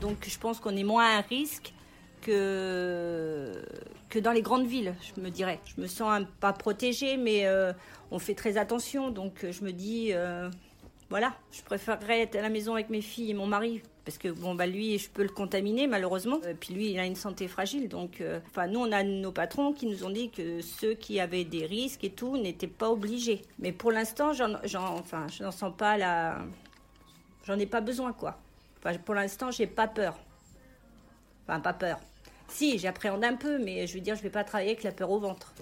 Donc, 0.01 0.27
je 0.29 0.39
pense 0.39 0.61
qu'on 0.61 0.77
est 0.77 0.85
moins 0.85 1.19
à 1.19 1.23
risque 1.23 1.73
que, 2.21 3.65
que 4.11 4.19
dans 4.19 4.33
les 4.33 4.43
grandes 4.43 4.67
villes, 4.67 4.95
je 5.01 5.21
me 5.21 5.31
dirais. 5.31 5.61
Je 5.65 5.81
me 5.81 5.87
sens 5.87 6.23
pas 6.41 6.53
protégée, 6.53 7.17
mais 7.17 7.47
euh, 7.47 7.73
on 8.11 8.19
fait 8.19 8.35
très 8.35 8.59
attention. 8.59 9.11
Donc, 9.11 9.47
je 9.51 9.65
me 9.65 9.73
dis, 9.73 10.11
euh, 10.13 10.51
voilà, 11.09 11.33
je 11.51 11.63
préférerais 11.63 12.21
être 12.21 12.37
à 12.37 12.43
la 12.43 12.51
maison 12.51 12.75
avec 12.75 12.91
mes 12.91 13.01
filles 13.01 13.31
et 13.31 13.35
mon 13.35 13.47
mari. 13.47 13.83
Parce 14.09 14.17
que 14.17 14.29
bon 14.29 14.55
bah 14.55 14.67
lui 14.67 14.97
je 14.99 15.11
peux 15.11 15.23
le 15.23 15.29
contaminer 15.29 15.87
malheureusement. 15.87 16.39
Euh, 16.47 16.55
puis 16.59 16.73
lui 16.73 16.91
il 16.93 16.99
a 16.99 17.05
une 17.05 17.15
santé 17.15 17.47
fragile 17.47 17.91
donc 17.91 18.23
euh, 18.23 18.41
enfin 18.47 18.67
nous 18.67 18.81
on 18.81 18.91
a 18.91 19.03
nos 19.03 19.33
patrons 19.33 19.75
qui 19.75 19.85
nous 19.85 20.03
ont 20.03 20.09
dit 20.09 20.31
que 20.31 20.63
ceux 20.63 20.95
qui 20.95 21.21
avaient 21.21 21.45
des 21.45 21.67
risques 21.67 22.05
et 22.05 22.09
tout 22.11 22.39
n'étaient 22.39 22.69
pas 22.69 22.89
obligés. 22.91 23.43
Mais 23.59 23.71
pour 23.71 23.93
l'instant 23.93 24.33
j'en 24.33 24.57
j'en- 24.65 24.95
enfin 24.97 25.27
je 25.29 25.43
n'en 25.43 25.51
sens 25.51 25.75
pas 25.77 25.99
la 25.99 26.39
j'en 27.47 27.59
ai 27.59 27.67
pas 27.67 27.83
besoin 27.83 28.15
quoi. 28.15 28.39
Enfin 28.79 28.97
pour 28.97 29.15
l'instant 29.15 29.51
j'ai 29.51 29.67
pas 29.67 29.87
peur. 29.89 30.19
Enfin 31.47 31.61
pas 31.61 31.75
peur. 31.75 32.01
Si 32.49 32.79
j'appréhende 32.79 33.23
un 33.25 33.37
peu 33.37 33.59
mais 33.63 33.87
je 33.87 33.93
veux 33.93 34.01
dire 34.01 34.17
je 34.17 34.23
vais 34.23 34.31
pas 34.31 34.43
travailler 34.43 34.71
avec 34.71 34.85
la 34.85 34.93
peur 34.93 35.11
au 35.11 35.19
ventre. 35.19 35.53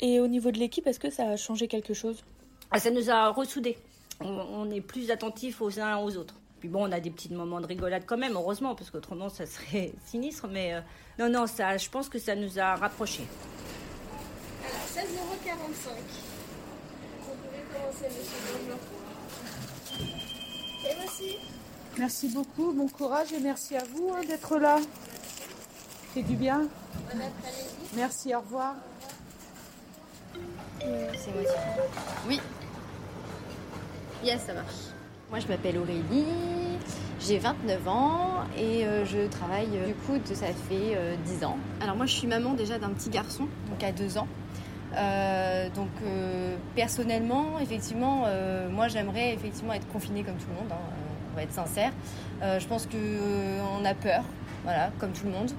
Et 0.00 0.20
au 0.20 0.26
niveau 0.26 0.50
de 0.50 0.58
l'équipe, 0.58 0.86
est-ce 0.86 1.00
que 1.00 1.08
ça 1.08 1.26
a 1.30 1.36
changé 1.36 1.68
quelque 1.68 1.94
chose? 1.94 2.22
Ah, 2.70 2.78
Ça 2.80 2.90
nous 2.90 3.08
a 3.08 3.30
ressoudés. 3.30 3.78
On, 4.20 4.70
est 4.70 4.80
plus 4.80 5.10
attentifs 5.10 5.60
aux 5.60 5.80
uns 5.80 5.98
aux 5.98 6.16
autres. 6.16 6.34
Puis 6.60 6.68
bon, 6.68 6.88
on 6.88 6.92
a 6.92 7.00
des 7.00 7.10
petits 7.10 7.32
moments 7.32 7.60
de 7.60 7.66
rigolade 7.66 8.04
quand 8.06 8.16
même, 8.16 8.34
heureusement, 8.34 8.74
parce 8.74 8.90
qu'autrement, 8.90 9.28
ça 9.28 9.46
serait 9.46 9.92
sinistre. 10.06 10.48
Mais 10.48 10.74
euh, 10.74 10.80
non, 11.18 11.28
non, 11.28 11.46
ça, 11.46 11.76
je 11.76 11.88
pense 11.90 12.08
que 12.08 12.18
ça 12.18 12.34
nous 12.34 12.58
a 12.58 12.76
rapprochés. 12.76 13.26
Alors, 14.64 15.06
16,45 15.06 15.08
Vous 17.20 17.34
pouvez 17.34 17.62
commencer, 17.72 18.04
monsieur. 18.04 18.94
Et 20.86 20.94
voici. 20.96 21.36
Merci 21.98 22.28
beaucoup, 22.28 22.72
bon 22.72 22.88
courage 22.88 23.32
et 23.32 23.40
merci 23.40 23.76
à 23.76 23.84
vous 23.84 24.10
hein, 24.14 24.22
d'être 24.26 24.58
là. 24.58 24.78
C'est 26.12 26.22
du 26.22 26.36
bien. 26.36 26.66
Merci, 27.94 28.34
au 28.34 28.40
revoir. 28.40 28.74
C'est 30.80 31.32
moi 31.32 31.42
Oui. 32.28 32.40
Yes, 34.24 34.40
ça 34.46 34.54
marche. 34.54 34.72
Moi, 35.28 35.38
je 35.38 35.48
m'appelle 35.48 35.76
Aurélie, 35.76 36.24
j'ai 37.20 37.38
29 37.38 37.88
ans 37.88 38.44
et 38.56 38.86
euh, 38.86 39.04
je 39.04 39.28
travaille 39.28 39.68
euh, 39.74 39.88
du 39.88 39.94
coup, 39.94 40.18
ça 40.24 40.46
fait 40.46 40.96
10 41.26 41.42
euh, 41.42 41.46
ans. 41.46 41.58
Alors 41.82 41.94
moi, 41.94 42.06
je 42.06 42.14
suis 42.14 42.26
maman 42.26 42.54
déjà 42.54 42.78
d'un 42.78 42.88
petit 42.88 43.10
garçon, 43.10 43.46
donc 43.68 43.84
à 43.84 43.92
2 43.92 44.16
ans. 44.16 44.28
donc 45.74 45.90
personnellement, 46.74 47.58
effectivement, 47.60 48.26
moi 48.70 48.88
j'aimerais 48.88 49.34
effectivement 49.34 49.74
être 49.74 49.88
confinée 49.88 50.22
comme 50.22 50.36
tout 50.36 50.48
le 50.48 50.54
monde. 50.54 50.72
Hein, 50.72 50.94
on 51.32 51.36
va 51.36 51.42
être 51.42 51.52
sincère. 51.52 51.92
je 52.40 52.66
pense 52.66 52.86
qu'on 52.86 53.84
a 53.84 53.94
peur, 53.94 54.22
voilà, 54.62 54.90
comme 54.98 55.12
tout 55.12 55.26
le 55.26 55.32
monde. 55.32 55.50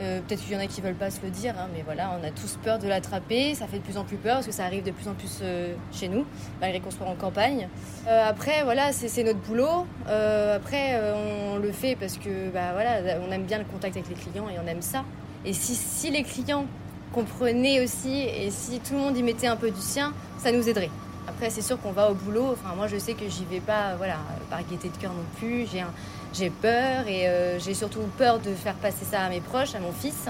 Euh, 0.00 0.20
peut-être 0.20 0.42
qu'il 0.42 0.52
y 0.52 0.56
en 0.56 0.60
a 0.60 0.66
qui 0.66 0.80
veulent 0.80 0.94
pas 0.94 1.10
se 1.10 1.20
le 1.22 1.30
dire, 1.30 1.54
hein, 1.58 1.68
mais 1.72 1.82
voilà, 1.82 2.18
on 2.20 2.26
a 2.26 2.30
tous 2.30 2.58
peur 2.62 2.78
de 2.78 2.88
l'attraper. 2.88 3.54
Ça 3.54 3.66
fait 3.66 3.78
de 3.78 3.82
plus 3.82 3.96
en 3.96 4.04
plus 4.04 4.16
peur 4.16 4.34
parce 4.34 4.46
que 4.46 4.52
ça 4.52 4.64
arrive 4.64 4.82
de 4.82 4.90
plus 4.90 5.08
en 5.08 5.14
plus 5.14 5.38
euh, 5.42 5.74
chez 5.92 6.08
nous, 6.08 6.24
malgré 6.60 6.80
qu'on 6.80 6.90
soit 6.90 7.06
en 7.06 7.14
campagne. 7.14 7.68
Euh, 8.08 8.28
après, 8.28 8.64
voilà, 8.64 8.92
c'est 8.92 9.22
notre 9.22 9.40
boulot. 9.40 9.86
après, 10.06 11.00
on 11.14 11.58
le 11.58 11.72
fait 11.72 11.96
parce 11.96 12.18
que, 12.18 12.50
bah 12.50 12.72
voilà, 12.72 13.18
on 13.26 13.30
aime 13.30 13.44
bien 13.44 13.58
le 13.58 13.64
contact 13.64 13.96
avec 13.96 14.08
les 14.08 14.14
clients 14.14 14.48
et 14.48 14.58
on 14.62 14.66
aime 14.66 14.82
ça. 14.82 15.04
Et 15.44 15.52
si, 15.52 15.74
si 15.74 16.10
les 16.10 16.22
clients 16.22 16.66
comprenaient 17.12 17.82
aussi 17.82 18.22
et 18.22 18.50
si 18.50 18.80
tout 18.80 18.94
le 18.94 19.00
monde 19.00 19.16
y 19.16 19.22
mettait 19.22 19.46
un 19.46 19.56
peu 19.56 19.70
du 19.70 19.80
sien, 19.80 20.12
ça 20.38 20.50
nous 20.50 20.68
aiderait. 20.68 20.90
Après, 21.26 21.48
c'est 21.48 21.62
sûr 21.62 21.80
qu'on 21.80 21.92
va 21.92 22.10
au 22.10 22.14
boulot. 22.14 22.52
Enfin, 22.52 22.74
moi, 22.74 22.86
je 22.86 22.98
sais 22.98 23.14
que 23.14 23.28
j'y 23.28 23.44
vais 23.44 23.60
pas, 23.60 23.94
voilà, 23.96 24.18
par 24.50 24.60
gaieté 24.64 24.88
de 24.88 24.96
cœur 24.96 25.12
non 25.12 25.24
plus. 25.38 25.66
J'ai 25.70 25.80
un 25.80 25.90
j'ai 26.34 26.50
peur 26.50 27.06
et 27.06 27.28
euh, 27.28 27.58
j'ai 27.58 27.74
surtout 27.74 28.00
peur 28.18 28.40
de 28.40 28.52
faire 28.54 28.74
passer 28.74 29.04
ça 29.04 29.20
à 29.22 29.28
mes 29.28 29.40
proches, 29.40 29.74
à 29.74 29.80
mon 29.80 29.92
fils. 29.92 30.26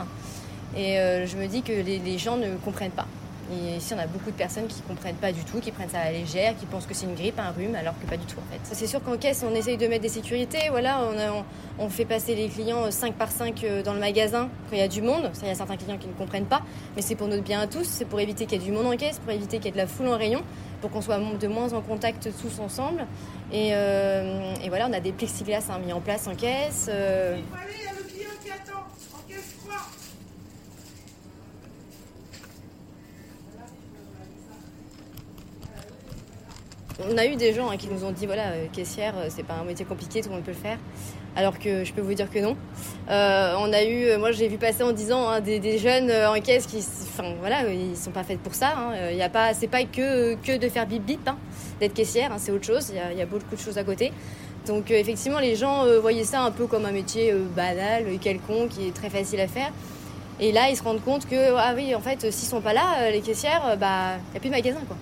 Et 0.77 0.99
euh, 0.99 1.27
je 1.27 1.37
me 1.37 1.47
dis 1.47 1.63
que 1.63 1.73
les, 1.73 2.19
gens 2.19 2.37
ne 2.37 2.57
comprennent 2.57 2.91
pas. 2.91 3.07
Et 3.53 3.77
ici, 3.77 3.93
on 3.95 3.99
a 3.99 4.07
beaucoup 4.07 4.31
de 4.31 4.37
personnes 4.37 4.67
qui 4.67 4.81
ne 4.83 4.89
comprennent 4.89 5.17
pas 5.17 5.33
du 5.33 5.45
tout, 5.45 5.61
qui 5.61 5.71
prennent 5.71 5.89
ça 5.89 5.99
à 6.01 6.05
la 6.07 6.13
légère, 6.13 6.57
qui 6.57 6.67
pensent 6.67 6.87
que 6.87 6.95
c'est 6.95 7.07
une 7.07 7.15
grippe, 7.15 7.39
un 7.39 7.51
rhume, 7.51 7.75
alors 7.75 7.95
que 8.01 8.07
pas 8.07 8.17
du 8.17 8.25
tout 8.25 8.39
en 8.39 8.53
fait. 8.53 8.61
C'est 8.75 8.87
sûr 8.87 9.03
qu'en 9.03 9.17
caisse, 9.17 9.45
on 9.49 9.55
essaye 9.55 9.77
de 9.77 9.87
mettre 9.87 10.03
des 10.03 10.09
sécurités. 10.09 10.69
Voilà, 10.71 11.01
on, 11.79 11.89
fait 11.89 12.05
passer 12.05 12.35
les 12.35 12.49
clients 12.49 12.91
5 12.91 13.15
par 13.15 13.31
5 13.31 13.63
euh, 13.63 13.83
dans 13.83 13.93
le 13.93 14.01
magasin 14.01 14.49
quand 14.69 14.77
il 14.77 14.79
y 14.79 14.83
a 14.83 14.89
du 14.89 15.03
monde. 15.03 15.31
Ça, 15.35 15.43
il 15.43 15.49
y 15.49 15.51
a 15.51 15.55
certains 15.55 15.77
clients 15.77 15.99
qui 15.99 16.09
ne 16.09 16.15
comprennent 16.15 16.47
pas, 16.47 16.63
mais 16.97 17.03
c'est 17.03 17.15
pour 17.15 17.29
notre 17.29 17.43
bien 17.43 17.61
à 17.61 17.67
tous. 17.67 17.85
C'est 17.85 18.07
pour 18.07 18.21
éviter 18.21 18.47
qu'il 18.47 18.61
y 18.61 18.65
ait 18.65 18.67
du 18.67 18.73
monde 18.73 18.87
en 18.87 18.97
caisse, 18.97 19.19
pour 19.19 19.33
éviter 19.33 19.59
qu'il 19.59 19.67
y 19.67 19.69
ait 19.69 19.73
de 19.73 19.77
la 19.77 19.87
foule 19.87 20.09
en 20.09 20.17
rayon 20.17 20.43
pour 20.85 20.91
qu'on 20.91 21.01
soit 21.01 21.19
de 21.19 21.49
moins 21.49 21.73
en 21.73 21.81
contact 21.81 22.29
tous 22.43 22.61
ensemble. 22.61 23.07
Et, 23.51 23.71
euh, 23.73 24.53
voilà, 24.69 24.87
on 24.87 24.93
a 24.93 25.01
des 25.01 25.13
plexiglas 25.13 25.65
hein, 25.71 25.79
mis 25.79 25.95
en 25.95 26.01
place 26.03 26.27
en 26.27 26.35
caisse. 26.35 26.91
Euh. 26.91 27.39
Il 27.39 27.85
y 27.85 27.89
a 27.89 27.93
le 27.93 28.03
client 28.07 28.31
qui 28.43 28.51
attend 28.51 28.81
en 29.15 29.27
caisse 29.27 29.55
3. 29.65 29.77
On 37.01 37.19
a 37.19 37.27
eu 37.27 37.37
des 37.37 37.53
gens 37.53 37.71
hein, 37.71 37.77
qui 37.77 37.89
nous 37.89 38.05
ont 38.05 38.13
dit 38.13 38.27
voilà, 38.27 38.49
euh, 38.51 38.67
caissière, 38.73 39.15
c'est 39.29 39.43
pas 39.43 39.55
un 39.55 39.65
métier 39.65 39.85
compliqué, 39.85 40.21
tout 40.21 40.29
le 40.29 40.37
monde 40.37 40.45
peut 40.45 40.53
le 40.53 40.57
faire 40.57 40.79
alors 41.37 41.59
que 41.59 41.85
je 41.85 41.93
peux 41.93 42.01
vous 42.01 42.15
dire 42.15 42.31
que 42.31 42.39
non. 42.39 42.57
Euh, 43.11 43.55
on 43.59 43.73
a 43.73 43.83
eu, 43.83 44.05
euh, 44.05 44.19
moi 44.19 44.33
j'ai 44.33 44.49
vu 44.49 44.57
passer 44.57 44.83
en 44.83 44.93
disant 44.93 45.29
hein, 45.29 45.41
des, 45.41 45.79
jeunes 45.79 46.11
euh, 46.11 46.31
en 46.31 46.41
caisse 46.41 46.67
qui, 46.67 46.79
enfin 46.79 47.35
voilà, 47.41 47.69
ils 47.73 47.97
sont 47.97 48.11
pas 48.11 48.25
faits 48.25 48.39
pour 48.39 48.55
ça. 48.55 48.75
Hein. 48.77 49.11
Il 49.11 49.17
y 49.17 49.23
a 49.23 49.29
pas, 49.29 49.55
c'est 49.55 49.67
pas 49.67 49.85
que 49.85 50.35
que 50.35 50.57
de 50.57 50.69
faire 50.69 50.87
bip 50.87 51.05
bip, 51.05 51.27
hein, 51.27 51.37
d'être 51.81 51.95
caissière, 51.95 52.33
c'est 52.39 52.53
autre 52.53 52.67
chose. 52.67 52.91
Il 52.91 53.19
y, 53.19 53.23
a, 53.23 53.27
beaucoup 53.27 53.55
de 53.55 53.61
choses 53.61 53.79
à 53.79 53.85
côté. 53.85 54.13
Donc 54.67 54.91
effectivement, 54.91 55.41
les 55.41 55.57
gens 55.57 55.85
voyaient 56.01 56.25
ça 56.25 56.41
un 56.43 56.51
peu 56.51 56.67
comme 56.67 56.87
un 56.87 56.93
métier 56.93 57.35
banal, 57.55 58.05
quelconque, 58.21 58.71
qui 58.71 58.89
est 58.89 58.95
très 58.95 59.11
facile 59.11 59.41
à 59.41 59.49
faire. 59.49 59.73
Et 60.41 60.53
là, 60.53 60.71
ils 60.71 60.77
se 60.77 60.83
rendent 60.83 61.03
compte 61.05 61.29
que 61.29 61.55
ah 61.57 61.75
oui, 61.77 61.95
en 61.95 62.01
fait, 62.01 62.33
s'ils 62.33 62.49
sont 62.49 62.61
pas 62.61 62.73
là, 62.73 63.11
les 63.11 63.21
caissières, 63.21 63.77
bah, 63.79 64.17
y 64.33 64.37
a 64.37 64.41
plus 64.41 64.49
de 64.49 64.55
magasin 64.55 64.81
quoi. 64.87 64.97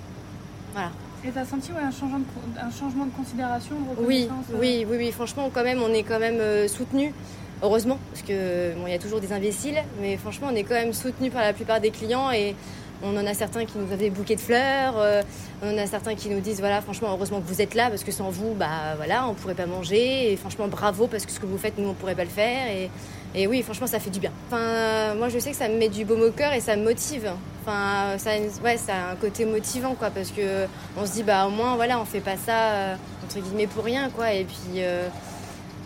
Voilà. 0.72 0.90
Et 1.24 1.30
t'as 1.30 1.44
senti 1.44 1.70
un, 1.70 1.90
changement 1.92 2.18
de, 2.18 2.24
un 2.60 2.70
changement 2.70 3.06
de 3.06 3.12
considération 3.12 3.76
oui, 3.98 4.28
euh 4.28 4.56
oui, 4.58 4.84
oui, 4.88 4.96
oui, 4.98 5.12
franchement, 5.12 5.50
quand 5.54 5.62
même, 5.62 5.80
on 5.80 5.92
est 5.94 6.02
quand 6.02 6.18
même 6.18 6.40
euh, 6.40 6.66
soutenu. 6.66 7.14
Heureusement, 7.62 7.98
parce 8.10 8.22
que 8.22 8.74
bon, 8.74 8.88
il 8.88 8.90
y 8.90 8.94
a 8.94 8.98
toujours 8.98 9.20
des 9.20 9.32
imbéciles, 9.32 9.80
mais 10.00 10.16
franchement, 10.16 10.48
on 10.50 10.56
est 10.56 10.64
quand 10.64 10.74
même 10.74 10.92
soutenu 10.92 11.30
par 11.30 11.42
la 11.42 11.52
plupart 11.52 11.80
des 11.80 11.92
clients 11.92 12.32
et 12.32 12.56
on 13.02 13.16
en 13.16 13.26
a 13.26 13.34
certains 13.34 13.64
qui 13.64 13.78
nous 13.78 13.84
avaient 13.92 13.96
des 13.96 14.10
bouquets 14.10 14.36
de 14.36 14.40
fleurs, 14.40 14.94
euh, 14.98 15.22
on 15.62 15.74
en 15.74 15.78
a 15.78 15.86
certains 15.86 16.14
qui 16.14 16.28
nous 16.28 16.40
disent 16.40 16.60
voilà, 16.60 16.80
franchement, 16.80 17.08
heureusement 17.12 17.40
que 17.40 17.46
vous 17.46 17.60
êtes 17.60 17.74
là 17.74 17.88
parce 17.88 18.04
que 18.04 18.12
sans 18.12 18.30
vous, 18.30 18.54
bah 18.54 18.94
voilà, 18.96 19.26
on 19.28 19.34
pourrait 19.34 19.54
pas 19.54 19.66
manger 19.66 20.32
et 20.32 20.36
franchement, 20.36 20.68
bravo 20.68 21.06
parce 21.06 21.26
que 21.26 21.32
ce 21.32 21.40
que 21.40 21.46
vous 21.46 21.58
faites, 21.58 21.78
nous, 21.78 21.88
on 21.88 21.94
pourrait 21.94 22.14
pas 22.14 22.24
le 22.24 22.30
faire 22.30 22.68
et 22.68 22.90
et 23.34 23.46
oui, 23.46 23.62
franchement, 23.62 23.86
ça 23.86 23.98
fait 23.98 24.10
du 24.10 24.20
bien. 24.20 24.30
Enfin, 24.48 25.14
moi, 25.14 25.28
je 25.30 25.38
sais 25.38 25.52
que 25.52 25.56
ça 25.56 25.68
me 25.68 25.78
met 25.78 25.88
du 25.88 26.04
baume 26.04 26.20
au 26.20 26.30
cœur 26.30 26.52
et 26.52 26.60
ça 26.60 26.76
me 26.76 26.84
motive. 26.84 27.30
Enfin, 27.62 28.18
ça, 28.18 28.32
ouais, 28.62 28.76
ça 28.76 28.94
a 28.94 29.12
un 29.12 29.16
côté 29.16 29.46
motivant, 29.46 29.94
quoi, 29.94 30.10
parce 30.10 30.30
que 30.30 30.66
on 30.98 31.06
se 31.06 31.12
dit, 31.12 31.22
bah, 31.22 31.46
au 31.46 31.50
moins, 31.50 31.76
voilà, 31.76 31.98
on 31.98 32.04
fait 32.04 32.20
pas 32.20 32.36
ça 32.36 32.52
euh, 32.52 32.94
entre 33.24 33.38
guillemets 33.40 33.66
pour 33.66 33.84
rien, 33.84 34.10
quoi. 34.10 34.32
Et 34.32 34.44
puis, 34.44 34.78
euh, 34.78 35.08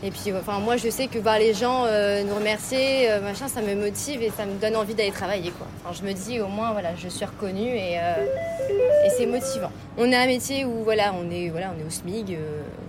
et 0.02 0.10
puis, 0.10 0.32
enfin, 0.38 0.58
moi, 0.60 0.76
je 0.76 0.88
sais 0.88 1.06
que 1.06 1.18
voir 1.18 1.38
les 1.38 1.54
gens 1.54 1.84
euh, 1.86 2.22
nous 2.22 2.34
remercier, 2.34 3.08
machin, 3.22 3.48
ça 3.48 3.62
me 3.62 3.74
motive 3.74 4.22
et 4.22 4.30
ça 4.30 4.44
me 4.44 4.60
donne 4.60 4.76
envie 4.76 4.94
d'aller 4.94 5.10
travailler, 5.10 5.50
quoi. 5.50 5.66
Je 5.92 6.02
me 6.02 6.12
dis, 6.12 6.40
au 6.40 6.48
moins, 6.48 6.72
voilà, 6.72 6.94
je 6.96 7.08
suis 7.08 7.24
reconnue 7.24 7.70
et, 7.70 7.94
et 7.94 9.10
c'est 9.16 9.26
motivant. 9.26 9.70
On 9.96 10.12
a 10.12 10.18
un 10.18 10.26
métier 10.26 10.64
où, 10.64 10.84
voilà, 10.84 11.14
on 11.14 11.30
est, 11.30 11.48
voilà, 11.48 11.72
on 11.74 11.80
est 11.80 11.86
au 11.86 11.90
SMIG. 11.90 12.36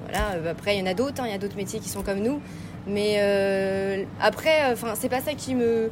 voilà. 0.04 0.52
Après, 0.52 0.76
il 0.76 0.80
y 0.80 0.84
en 0.84 0.92
a 0.92 0.94
d'autres, 0.94 1.22
hein, 1.22 1.28
il 1.28 1.32
y 1.32 1.36
a 1.36 1.38
d'autres 1.38 1.56
métiers 1.56 1.80
qui 1.80 1.90
sont 1.90 2.04
comme 2.04 2.20
nous. 2.20 2.42
Mais 2.88 3.18
euh, 3.20 4.06
après, 4.22 4.64
euh, 4.64 4.74
enfin, 4.74 4.94
c'est 4.96 5.10
pas 5.10 5.20
ça 5.20 5.34
qui 5.34 5.56
me, 5.56 5.92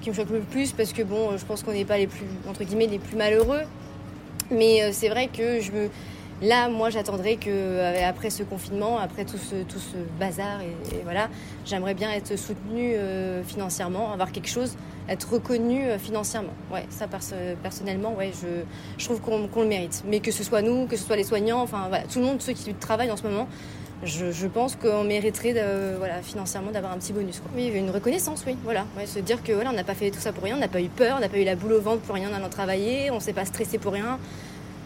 qui 0.00 0.10
me 0.10 0.14
choque 0.14 0.30
le 0.30 0.40
plus 0.40 0.72
parce 0.72 0.92
que 0.92 1.02
bon, 1.02 1.36
je 1.36 1.44
pense 1.44 1.62
qu'on 1.62 1.72
n'est 1.72 1.84
pas 1.84 1.98
les 1.98 2.08
plus, 2.08 2.26
entre 2.48 2.64
guillemets, 2.64 2.88
les 2.88 2.98
plus 2.98 3.16
malheureux. 3.16 3.62
Mais 4.50 4.82
euh, 4.82 4.90
c'est 4.92 5.08
vrai 5.08 5.28
que 5.28 5.60
je 5.60 5.70
me, 5.70 5.88
là, 6.42 6.68
moi, 6.68 6.90
j'attendrais 6.90 7.36
que 7.36 8.02
après 8.04 8.30
ce 8.30 8.42
confinement, 8.42 8.98
après 8.98 9.24
tout 9.24 9.38
ce, 9.38 9.62
tout 9.62 9.78
ce 9.78 9.96
bazar, 10.18 10.60
et, 10.60 11.02
voilà, 11.04 11.28
j'aimerais 11.64 11.94
bien 11.94 12.10
être 12.12 12.36
soutenue 12.36 12.94
financièrement, 13.46 14.12
avoir 14.12 14.32
quelque 14.32 14.48
chose, 14.48 14.76
être 15.08 15.32
reconnue 15.32 15.98
financièrement. 15.98 16.52
Ouais, 16.72 16.84
ça 16.90 17.06
personnellement, 17.62 18.14
ouais, 18.14 18.32
je, 18.40 18.48
je 18.98 19.04
trouve 19.04 19.20
qu'on 19.20 19.62
le 19.62 19.68
mérite. 19.68 20.02
Mais 20.06 20.20
que 20.20 20.30
ce 20.30 20.44
soit 20.44 20.62
nous, 20.62 20.86
que 20.86 20.96
ce 20.96 21.04
soit 21.04 21.16
les 21.16 21.24
soignants, 21.24 21.60
enfin 21.60 21.88
tout 22.12 22.18
le 22.18 22.26
monde, 22.26 22.42
ceux 22.42 22.52
qui 22.52 22.74
travaillent 22.74 23.10
en 23.10 23.16
ce 23.16 23.24
moment, 23.24 23.48
je, 24.04 24.46
pense 24.46 24.76
qu'on 24.76 25.04
mériterait 25.04 25.54
voilà, 25.98 26.22
financièrement 26.22 26.70
d'avoir 26.70 26.92
un 26.92 26.98
petit 26.98 27.12
bonus. 27.12 27.40
Oui, 27.54 27.68
une 27.68 27.90
reconnaissance, 27.90 28.42
oui. 28.46 28.56
Voilà. 28.64 28.84
se 29.06 29.18
dire 29.20 29.42
que 29.42 29.52
voilà, 29.52 29.70
on 29.70 29.74
n'a 29.74 29.84
pas 29.84 29.94
fait 29.94 30.10
tout 30.10 30.20
ça 30.20 30.32
pour 30.32 30.44
rien, 30.44 30.56
on 30.56 30.60
n'a 30.60 30.68
pas 30.68 30.80
eu 30.80 30.88
peur, 30.88 31.16
on 31.18 31.20
n'a 31.20 31.28
pas 31.28 31.38
eu 31.38 31.44
la 31.44 31.54
boule 31.54 31.74
au 31.74 31.80
ventre 31.80 32.00
pour 32.00 32.14
rien 32.14 32.30
en 32.30 32.34
allant 32.34 32.48
travailler, 32.48 33.10
on 33.10 33.16
ne 33.16 33.20
s'est 33.20 33.32
pas 33.32 33.44
stressé 33.44 33.78
pour 33.78 33.92
rien. 33.92 34.18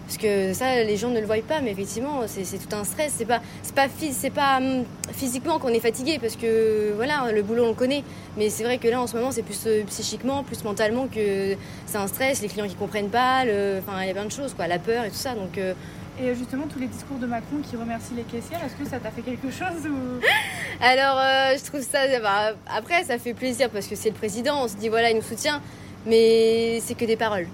Parce 0.07 0.19
que 0.19 0.53
ça, 0.53 0.85
les 0.85 0.97
gens 0.97 1.11
ne 1.11 1.19
le 1.19 1.27
voient 1.27 1.37
pas, 1.47 1.61
mais 1.61 1.73
effectivement, 1.73 2.23
c'est 2.27 2.45
tout 2.45 2.77
un 2.77 2.85
stress. 2.85 3.15
C'est 3.17 3.25
pas, 3.25 3.41
pas, 3.75 3.89
pas 4.35 4.57
hum, 4.59 4.85
physiquement 5.13 5.59
qu'on 5.59 5.69
est 5.69 5.81
fatigué, 5.81 6.19
parce 6.21 6.37
que 6.37 6.93
voilà, 6.95 7.33
le 7.33 7.43
boulot 7.43 7.65
on 7.65 7.69
le 7.69 7.75
connaît. 7.75 8.05
Mais 8.37 8.49
c'est 8.49 8.63
vrai 8.63 8.79
que 8.79 8.87
là, 8.87 9.01
en 9.01 9.07
ce 9.07 9.17
moment, 9.17 9.33
c'est 9.33 9.43
plus 9.43 9.67
euh, 9.67 9.83
psychiquement, 9.85 10.45
plus 10.45 10.63
mentalement 10.63 11.09
que 11.09 11.57
c'est 11.87 11.99
un 11.99 12.07
stress. 12.07 12.41
Les 12.41 12.49
clients 12.49 12.69
qui 12.69 12.77
comprennent 12.77 13.11
pas, 13.11 13.43
enfin, 13.79 14.03
il 14.03 14.07
y 14.07 14.11
a 14.11 14.15
plein 14.15 14.27
de 14.27 14.33
choses, 14.33 14.55
quoi, 14.55 14.69
la 14.69 14.79
peur 14.79 15.05
et 15.05 15.11
tout 15.11 15.17
ça. 15.17 15.35
Donc, 15.35 15.59
euh, 15.59 15.75
et 16.23 16.35
justement, 16.35 16.67
tous 16.67 16.79
les 16.79 16.87
discours 16.87 17.19
de 17.19 17.27
Macron 17.27 17.59
qui 17.69 17.77
remercient 17.77 18.15
les 18.15 18.23
caissières, 18.23 18.61
est-ce 18.65 18.75
que 18.75 18.89
ça 18.89 18.99
t'a 18.99 19.11
fait 19.11 19.23
quelque 19.23 19.51
chose 19.51 19.87
ou... 19.87 20.21
Alors, 20.81 21.19
euh, 21.19 21.57
je 21.59 21.65
trouve 21.65 21.83
ça. 21.83 21.99
Bah, 22.23 22.55
après, 22.75 23.05
ça 23.05 23.19
fait 23.19 23.35
plaisir 23.35 23.69
parce 23.71 23.87
que 23.87 23.97
c'est 23.97 24.11
le 24.11 24.15
président, 24.15 24.65
on 24.65 24.69
se 24.69 24.77
dit 24.77 24.89
voilà, 24.89 25.11
il 25.11 25.17
nous 25.17 25.23
soutient, 25.23 25.61
mais 26.07 26.81
c'est 26.81 26.95
que 26.95 27.05
des 27.05 27.17
paroles. 27.17 27.49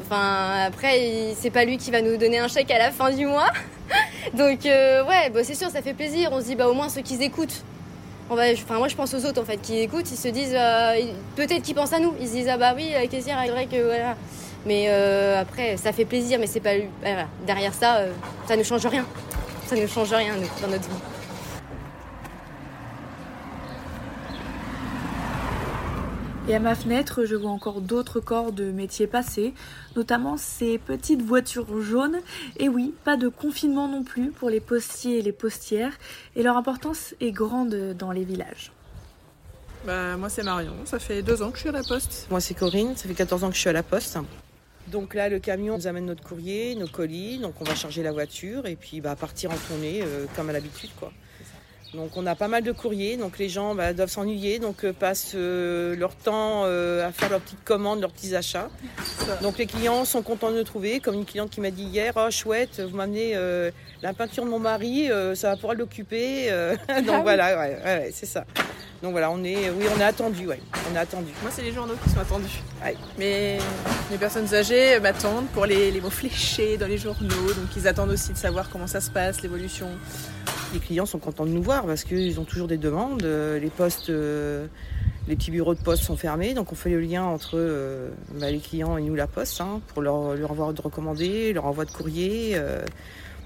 Enfin, 0.00 0.64
après, 0.66 1.34
c'est 1.38 1.50
pas 1.50 1.64
lui 1.64 1.76
qui 1.76 1.90
va 1.90 2.00
nous 2.00 2.16
donner 2.16 2.38
un 2.38 2.48
chèque 2.48 2.70
à 2.70 2.78
la 2.78 2.90
fin 2.90 3.10
du 3.10 3.26
mois. 3.26 3.50
Donc, 4.34 4.66
euh, 4.66 5.04
ouais, 5.04 5.30
bah, 5.30 5.40
c'est 5.44 5.54
sûr, 5.54 5.70
ça 5.70 5.82
fait 5.82 5.94
plaisir. 5.94 6.30
On 6.32 6.40
se 6.40 6.46
dit, 6.46 6.56
bah, 6.56 6.68
au 6.68 6.74
moins 6.74 6.88
ceux 6.88 7.02
qui 7.02 7.14
écoutent. 7.22 7.62
On 8.30 8.34
va, 8.34 8.44
enfin, 8.52 8.78
moi, 8.78 8.88
je 8.88 8.96
pense 8.96 9.12
aux 9.12 9.26
autres 9.26 9.42
en 9.42 9.44
fait 9.44 9.58
qui 9.58 9.80
écoutent, 9.80 10.10
ils 10.10 10.16
se 10.16 10.28
disent, 10.28 10.54
euh, 10.56 10.94
peut-être 11.36 11.62
qu'ils 11.62 11.74
pensent 11.74 11.92
à 11.92 11.98
nous. 11.98 12.14
Ils 12.20 12.28
se 12.28 12.32
disent, 12.32 12.48
ah 12.48 12.56
bah 12.56 12.72
oui, 12.74 12.90
la 12.92 13.06
caissière, 13.06 13.38
c'est 13.44 13.50
vrai 13.50 13.66
que 13.66 13.82
voilà. 13.84 14.16
Mais 14.64 14.86
euh, 14.88 15.40
après, 15.40 15.76
ça 15.76 15.92
fait 15.92 16.04
plaisir, 16.04 16.38
mais 16.38 16.46
c'est 16.46 16.60
pas. 16.60 16.74
Voilà. 17.02 17.26
Derrière 17.46 17.74
ça, 17.74 18.04
ça 18.46 18.56
ne 18.56 18.62
change 18.62 18.86
rien. 18.86 19.04
Ça 19.66 19.76
ne 19.76 19.86
change 19.86 20.12
rien, 20.12 20.34
dans 20.62 20.68
notre 20.68 20.88
vie. 20.88 21.11
Et 26.48 26.56
à 26.56 26.58
ma 26.58 26.74
fenêtre, 26.74 27.24
je 27.24 27.36
vois 27.36 27.52
encore 27.52 27.80
d'autres 27.80 28.18
corps 28.18 28.50
de 28.50 28.72
métiers 28.72 29.06
passés, 29.06 29.54
notamment 29.94 30.36
ces 30.36 30.78
petites 30.78 31.22
voitures 31.22 31.80
jaunes. 31.80 32.18
Et 32.58 32.68
oui, 32.68 32.92
pas 33.04 33.16
de 33.16 33.28
confinement 33.28 33.86
non 33.86 34.02
plus 34.02 34.32
pour 34.32 34.50
les 34.50 34.58
postiers 34.58 35.20
et 35.20 35.22
les 35.22 35.30
postières, 35.30 35.92
et 36.34 36.42
leur 36.42 36.56
importance 36.56 37.14
est 37.20 37.30
grande 37.30 37.94
dans 37.96 38.10
les 38.10 38.24
villages. 38.24 38.72
Bah, 39.86 40.16
moi 40.16 40.28
c'est 40.28 40.42
Marion, 40.42 40.74
ça 40.84 40.98
fait 40.98 41.22
deux 41.22 41.42
ans 41.42 41.50
que 41.50 41.56
je 41.56 41.60
suis 41.60 41.68
à 41.68 41.72
la 41.72 41.82
poste. 41.84 42.26
Moi 42.28 42.40
c'est 42.40 42.54
Corinne, 42.54 42.96
ça 42.96 43.08
fait 43.08 43.14
14 43.14 43.44
ans 43.44 43.48
que 43.48 43.54
je 43.54 43.60
suis 43.60 43.70
à 43.70 43.72
la 43.72 43.84
poste. 43.84 44.18
Donc 44.88 45.14
là, 45.14 45.28
le 45.28 45.38
camion 45.38 45.76
nous 45.76 45.86
amène 45.86 46.06
notre 46.06 46.24
courrier, 46.24 46.74
nos 46.74 46.88
colis, 46.88 47.38
donc 47.38 47.54
on 47.60 47.64
va 47.64 47.76
charger 47.76 48.02
la 48.02 48.10
voiture 48.10 48.66
et 48.66 48.74
puis 48.74 49.00
bah, 49.00 49.14
partir 49.14 49.52
en 49.52 49.56
tournée 49.68 50.02
euh, 50.02 50.26
comme 50.34 50.50
à 50.50 50.52
l'habitude. 50.52 50.90
quoi. 50.98 51.12
Donc 51.94 52.16
on 52.16 52.24
a 52.26 52.34
pas 52.34 52.48
mal 52.48 52.62
de 52.62 52.72
courriers, 52.72 53.18
donc 53.18 53.38
les 53.38 53.50
gens 53.50 53.74
bah, 53.74 53.92
doivent 53.92 54.08
s'ennuyer, 54.10 54.58
donc 54.58 54.82
euh, 54.84 54.94
passent 54.94 55.32
euh, 55.34 55.94
leur 55.94 56.14
temps 56.16 56.62
euh, 56.64 57.06
à 57.06 57.12
faire 57.12 57.28
leurs 57.28 57.40
petites 57.40 57.64
commandes, 57.64 58.00
leurs 58.00 58.12
petits 58.12 58.34
achats. 58.34 58.70
Donc 59.42 59.58
les 59.58 59.66
clients 59.66 60.06
sont 60.06 60.22
contents 60.22 60.50
de 60.50 60.56
nous 60.56 60.64
trouver, 60.64 61.00
comme 61.00 61.16
une 61.16 61.26
cliente 61.26 61.50
qui 61.50 61.60
m'a 61.60 61.70
dit 61.70 61.82
hier, 61.84 62.14
oh 62.16 62.30
chouette, 62.30 62.80
vous 62.80 62.96
m'amenez 62.96 63.32
euh, 63.34 63.70
la 64.00 64.14
peinture 64.14 64.44
de 64.46 64.48
mon 64.48 64.58
mari, 64.58 65.10
euh, 65.10 65.34
ça 65.34 65.50
va 65.50 65.56
pouvoir 65.56 65.74
l'occuper. 65.74 66.50
euh. 66.50 66.74
donc 66.88 67.08
Ah 67.08 67.12
oui. 67.16 67.22
voilà, 67.22 67.58
ouais, 67.58 67.76
ouais, 67.76 67.84
ouais, 67.84 68.10
c'est 68.14 68.24
ça. 68.26 68.46
Donc 69.02 69.12
voilà, 69.12 69.30
on 69.30 69.44
est, 69.44 69.68
oui, 69.68 69.84
on 69.94 70.00
est 70.00 70.04
attendu, 70.04 70.46
ouais, 70.46 70.60
on 70.90 70.94
est 70.96 70.98
attendu. 70.98 71.30
Moi 71.42 71.50
c'est 71.54 71.62
les 71.62 71.72
journaux 71.72 71.94
qui 72.02 72.08
sont 72.08 72.20
attendus. 72.20 72.62
Mais 73.18 73.58
les 74.10 74.16
personnes 74.16 74.54
âgées 74.54 74.98
m'attendent 75.00 75.48
pour 75.48 75.66
les, 75.66 75.90
les 75.90 76.00
mots 76.00 76.08
fléchés 76.08 76.78
dans 76.78 76.86
les 76.86 76.96
journaux, 76.98 77.52
donc 77.52 77.76
ils 77.76 77.86
attendent 77.86 78.12
aussi 78.12 78.32
de 78.32 78.38
savoir 78.38 78.70
comment 78.70 78.86
ça 78.86 79.02
se 79.02 79.10
passe, 79.10 79.42
l'évolution. 79.42 79.88
Les 80.72 80.78
clients 80.78 81.06
sont 81.06 81.18
contents 81.18 81.44
de 81.44 81.50
nous 81.50 81.62
voir 81.62 81.84
parce 81.84 82.04
qu'ils 82.04 82.40
ont 82.40 82.44
toujours 82.44 82.66
des 82.66 82.78
demandes. 82.78 83.24
Euh, 83.24 83.58
Les 83.58 83.68
postes, 83.68 84.08
euh, 84.08 84.66
les 85.28 85.36
petits 85.36 85.50
bureaux 85.50 85.74
de 85.74 85.80
poste 85.80 86.02
sont 86.02 86.16
fermés, 86.16 86.54
donc 86.54 86.72
on 86.72 86.74
fait 86.74 86.90
le 86.90 87.00
lien 87.00 87.24
entre 87.24 87.52
euh, 87.54 88.08
bah, 88.40 88.50
les 88.50 88.58
clients 88.58 88.96
et 88.96 89.02
nous, 89.02 89.14
la 89.14 89.26
poste, 89.26 89.60
hein, 89.60 89.80
pour 89.88 90.00
leur, 90.00 90.34
leur 90.34 90.72
de 90.72 90.80
recommandés, 90.80 91.52
leur 91.52 91.66
envoi 91.66 91.84
de 91.84 91.90
courrier, 91.90 92.58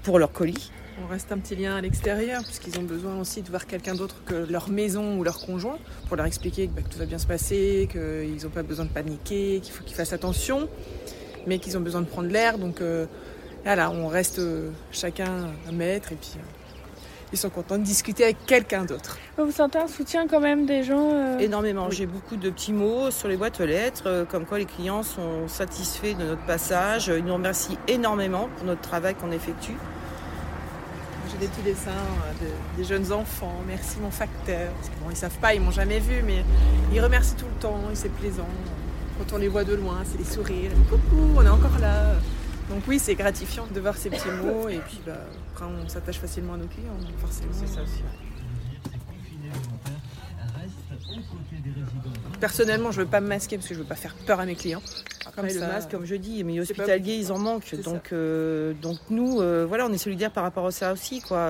pour 0.03 0.19
leur 0.19 0.31
colis. 0.31 0.71
On 1.03 1.07
reste 1.07 1.31
un 1.31 1.37
petit 1.37 1.55
lien 1.55 1.75
à 1.75 1.81
l'extérieur, 1.81 2.41
puisqu'ils 2.43 2.79
ont 2.79 2.83
besoin 2.83 3.19
aussi 3.19 3.43
de 3.43 3.49
voir 3.49 3.67
quelqu'un 3.67 3.93
d'autre 3.93 4.15
que 4.25 4.33
leur 4.33 4.69
maison 4.69 5.19
ou 5.19 5.23
leur 5.23 5.37
conjoint, 5.45 5.77
pour 6.07 6.17
leur 6.17 6.25
expliquer 6.25 6.67
que, 6.67 6.71
bah, 6.71 6.81
tout 6.89 6.97
va 6.97 7.05
bien 7.05 7.19
se 7.19 7.27
passer, 7.27 7.87
qu'ils 7.91 8.43
n'ont 8.43 8.49
pas 8.49 8.63
besoin 8.63 8.85
de 8.85 8.89
paniquer, 8.89 9.59
qu'il 9.61 9.73
faut 9.73 9.83
qu'ils 9.83 9.95
fassent 9.95 10.13
attention, 10.13 10.67
mais 11.45 11.59
qu'ils 11.59 11.77
ont 11.77 11.81
besoin 11.81 12.01
de 12.01 12.07
prendre 12.07 12.29
l'air. 12.29 12.57
Donc 12.57 12.81
euh, 12.81 13.05
voilà, 13.63 13.91
on 13.91 14.07
reste 14.07 14.41
chacun 14.91 15.51
un 15.69 15.71
maître, 15.71 16.13
et 16.13 16.15
puis 16.15 16.31
ils 17.33 17.37
sont 17.37 17.49
contents 17.49 17.77
de 17.77 17.83
discuter 17.83 18.23
avec 18.23 18.45
quelqu'un 18.45 18.85
d'autre. 18.85 19.17
Vous 19.37 19.51
sentez 19.51 19.77
un 19.79 19.87
soutien 19.87 20.27
quand 20.27 20.39
même 20.39 20.65
des 20.65 20.83
gens 20.83 21.11
euh, 21.13 21.37
Énormément. 21.39 21.89
J'ai 21.89 22.05
beaucoup 22.05 22.37
de 22.37 22.49
petits 22.49 22.71
mots 22.73 23.11
sur 23.11 23.27
les 23.27 23.35
boîtes 23.37 23.59
aux 23.59 23.65
lettres, 23.65 24.03
euh, 24.05 24.25
comme 24.25 24.45
quoi 24.45 24.57
les 24.59 24.65
clients 24.65 25.03
sont 25.03 25.47
satisfaits 25.47 26.13
de 26.17 26.23
notre 26.23 26.45
passage. 26.45 27.07
Ils 27.15 27.23
nous 27.25 27.33
remercient 27.33 27.77
énormément 27.87 28.47
pour 28.57 28.65
notre 28.65 28.81
travail 28.81 29.13
qu'on 29.15 29.31
effectue. 29.31 29.75
J'ai 31.29 31.37
des 31.37 31.47
petits 31.47 31.61
dessins 31.63 31.91
euh, 31.91 32.45
de- 32.45 32.81
des 32.81 32.87
jeunes 32.87 33.11
enfants. 33.11 33.53
Merci 33.67 33.97
mon 34.01 34.11
facteur. 34.11 34.71
Parce 34.75 34.87
que 34.89 34.93
bon, 35.03 35.09
ils 35.11 35.17
savent 35.17 35.37
pas, 35.39 35.53
ils 35.53 35.61
m'ont 35.61 35.71
jamais 35.71 35.99
vu, 35.99 36.23
mais 36.25 36.43
ils 36.93 37.01
remercient 37.01 37.35
tout 37.35 37.45
le 37.53 37.59
temps. 37.59 37.81
et 37.91 37.95
C'est 37.95 38.09
plaisant. 38.13 38.47
Quand 39.19 39.35
on 39.35 39.37
les 39.39 39.47
voit 39.49 39.63
de 39.65 39.75
loin, 39.75 39.97
c'est 40.09 40.17
des 40.17 40.23
sourires. 40.31 40.71
Coucou, 40.89 41.21
on 41.35 41.43
est 41.45 41.49
encore 41.49 41.77
là. 41.81 42.13
Donc 42.69 42.83
oui, 42.87 42.99
c'est 42.99 43.15
gratifiant 43.15 43.65
de 43.73 43.79
voir 43.79 43.95
ces 43.97 44.09
petits 44.09 44.27
mots. 44.43 44.67
Et 44.69 44.79
puis 44.79 44.99
bah, 45.05 45.13
après, 45.53 45.65
on 45.65 45.87
s'attache 45.87 46.19
facilement 46.19 46.53
à 46.53 46.57
nos 46.57 46.67
clients. 46.67 46.97
donc 47.01 47.17
Forcément, 47.19 47.51
c'est 47.53 47.67
ça 47.73 47.81
aussi. 47.81 48.01
Personnellement, 52.39 52.91
je 52.91 52.99
veux 53.01 53.07
pas 53.07 53.21
me 53.21 53.27
masquer 53.27 53.57
parce 53.57 53.67
que 53.67 53.73
je 53.73 53.79
veux 53.79 53.85
pas 53.85 53.95
faire 53.95 54.13
peur 54.25 54.39
à 54.39 54.45
mes 54.45 54.55
clients. 54.55 54.81
Après, 55.25 55.51
le 55.53 55.59
ça- 55.59 55.67
masque, 55.67 55.89
comme 55.91 56.05
je 56.05 56.15
dis, 56.15 56.43
mais 56.43 56.59
hospitaliers, 56.59 57.15
ils 57.15 57.31
en 57.31 57.39
manquent. 57.39 57.75
Donc, 57.83 58.09
euh, 58.13 58.73
donc 58.73 58.97
nous, 59.09 59.41
euh, 59.41 59.65
voilà, 59.67 59.85
on 59.87 59.93
est 59.93 59.97
solidaires 59.97 60.31
par 60.31 60.43
rapport 60.43 60.65
à 60.67 60.71
ça 60.71 60.93
aussi. 60.93 61.21
Quoi. 61.21 61.49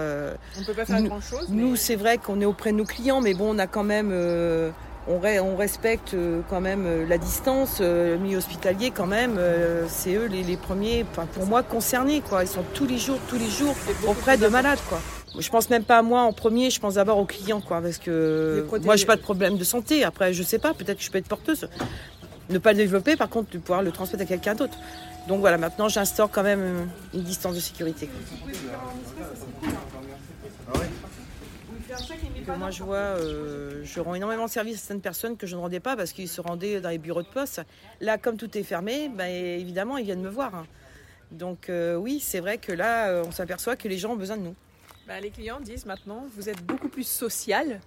On 0.60 0.64
peut 0.64 0.74
pas 0.74 0.86
faire 0.86 1.02
nous- 1.02 1.08
grand-chose, 1.10 1.48
Nous, 1.50 1.72
mais- 1.72 1.78
c'est 1.78 1.96
vrai 1.96 2.18
qu'on 2.18 2.40
est 2.42 2.46
auprès 2.46 2.72
de 2.72 2.77
nos 2.77 2.86
clients, 2.86 3.22
mais 3.22 3.34
bon, 3.34 3.53
on 3.56 3.60
a 3.60 3.68
quand 3.68 3.84
même, 3.84 4.10
euh, 4.12 4.72
on, 5.07 5.20
re- 5.20 5.39
on 5.39 5.55
respecte 5.55 6.13
euh, 6.13 6.41
quand 6.50 6.61
même 6.61 6.85
euh, 6.85 7.05
la 7.07 7.17
distance. 7.17 7.77
Euh, 7.81 8.15
le 8.15 8.20
milieu 8.20 8.37
hospitalier, 8.37 8.91
quand 8.91 9.05
même, 9.05 9.39
c'est 9.87 10.15
eux 10.15 10.25
les, 10.25 10.43
les 10.43 10.57
premiers, 10.57 11.05
enfin, 11.11 11.25
pour 11.25 11.46
moi, 11.46 11.63
concernés. 11.63 12.22
Quoi. 12.22 12.43
Ils 12.43 12.48
sont 12.48 12.63
tous 12.74 12.85
les 12.85 12.98
jours, 12.98 13.20
tous 13.27 13.37
les 13.37 13.50
jours 13.50 13.75
auprès 14.07 14.37
de 14.37 14.48
malades. 14.48 14.79
Quoi. 14.89 15.00
Je 15.39 15.50
pense 15.50 15.70
même 15.70 15.83
pas 15.83 16.00
à 16.00 16.01
moi 16.01 16.22
en 16.22 16.33
premier, 16.33 16.70
je 16.70 16.79
pense 16.79 16.96
d'abord 16.96 17.17
aux 17.20 17.25
clients, 17.25 17.61
quoi, 17.61 17.81
parce 17.81 17.98
que 18.00 18.65
moi, 18.83 18.96
j'ai 18.96 19.05
pas 19.05 19.15
de 19.15 19.22
problème 19.22 19.57
de 19.57 19.63
santé. 19.63 20.03
Après, 20.03 20.33
je 20.33 20.41
sais 20.41 20.57
pas, 20.59 20.74
peut-être 20.74 20.98
que 20.98 21.03
je 21.03 21.11
peux 21.11 21.20
être 21.20 21.27
porteuse. 21.27 21.70
Ne 22.50 22.59
pas 22.59 22.72
le 22.72 22.77
développer, 22.77 23.15
par 23.15 23.29
contre, 23.29 23.51
de 23.51 23.57
pouvoir 23.57 23.83
le 23.83 23.91
transmettre 23.91 24.24
à 24.24 24.25
quelqu'un 24.25 24.55
d'autre. 24.55 24.77
Donc 25.27 25.41
voilà, 25.41 25.57
maintenant, 25.57 25.89
j'instaure 25.89 26.29
quand 26.31 26.43
même 26.43 26.87
une 27.13 27.22
distance 27.22 27.53
de 27.53 27.59
sécurité. 27.59 28.09
Que 32.48 32.53
moi 32.53 32.72
je 32.72 32.81
vois, 32.81 32.96
euh, 32.96 33.81
je 33.83 34.00
rends 34.00 34.16
énormément 34.16 34.46
de 34.46 34.50
service 34.50 34.75
à 34.75 34.77
certaines 34.77 35.01
personnes 35.01 35.36
que 35.36 35.46
je 35.46 35.55
ne 35.57 35.60
rendais 35.60 35.81
pas 35.81 35.98
parce 35.98 36.14
qu'ils 36.14 36.29
se 36.29 36.40
rendaient 36.40 36.79
dans 36.79 36.90
les 36.90 36.98
bureaux 36.98 37.22
de 37.22 37.27
poste. 37.27 37.62
Là, 38.00 38.18
comme 38.18 38.38
tout 38.38 38.57
est 38.57 38.64
fermé, 38.64 39.10
ben, 39.10 39.25
évidemment, 39.27 39.98
ils 39.98 40.05
viennent 40.05 40.22
me 40.22 40.29
voir. 40.29 40.55
hein. 40.55 40.66
Donc 41.31 41.70
euh, 41.70 41.96
oui, 41.96 42.22
c'est 42.22 42.40
vrai 42.40 42.57
que 42.57 42.72
là, 42.72 43.10
euh, 43.10 43.24
on 43.27 43.31
s'aperçoit 43.31 43.75
que 43.75 43.90
les 43.90 43.98
gens 43.98 44.14
ont 44.14 44.16
besoin 44.16 44.38
de 44.38 44.44
nous. 44.44 44.55
Bah, 45.10 45.20
les 45.20 45.29
clients 45.29 45.60
disent 45.60 45.86
maintenant, 45.86 46.25
vous 46.38 46.48
êtes 46.48 46.64
beaucoup 46.64 46.88
plus 46.88 47.05
social 47.07 47.81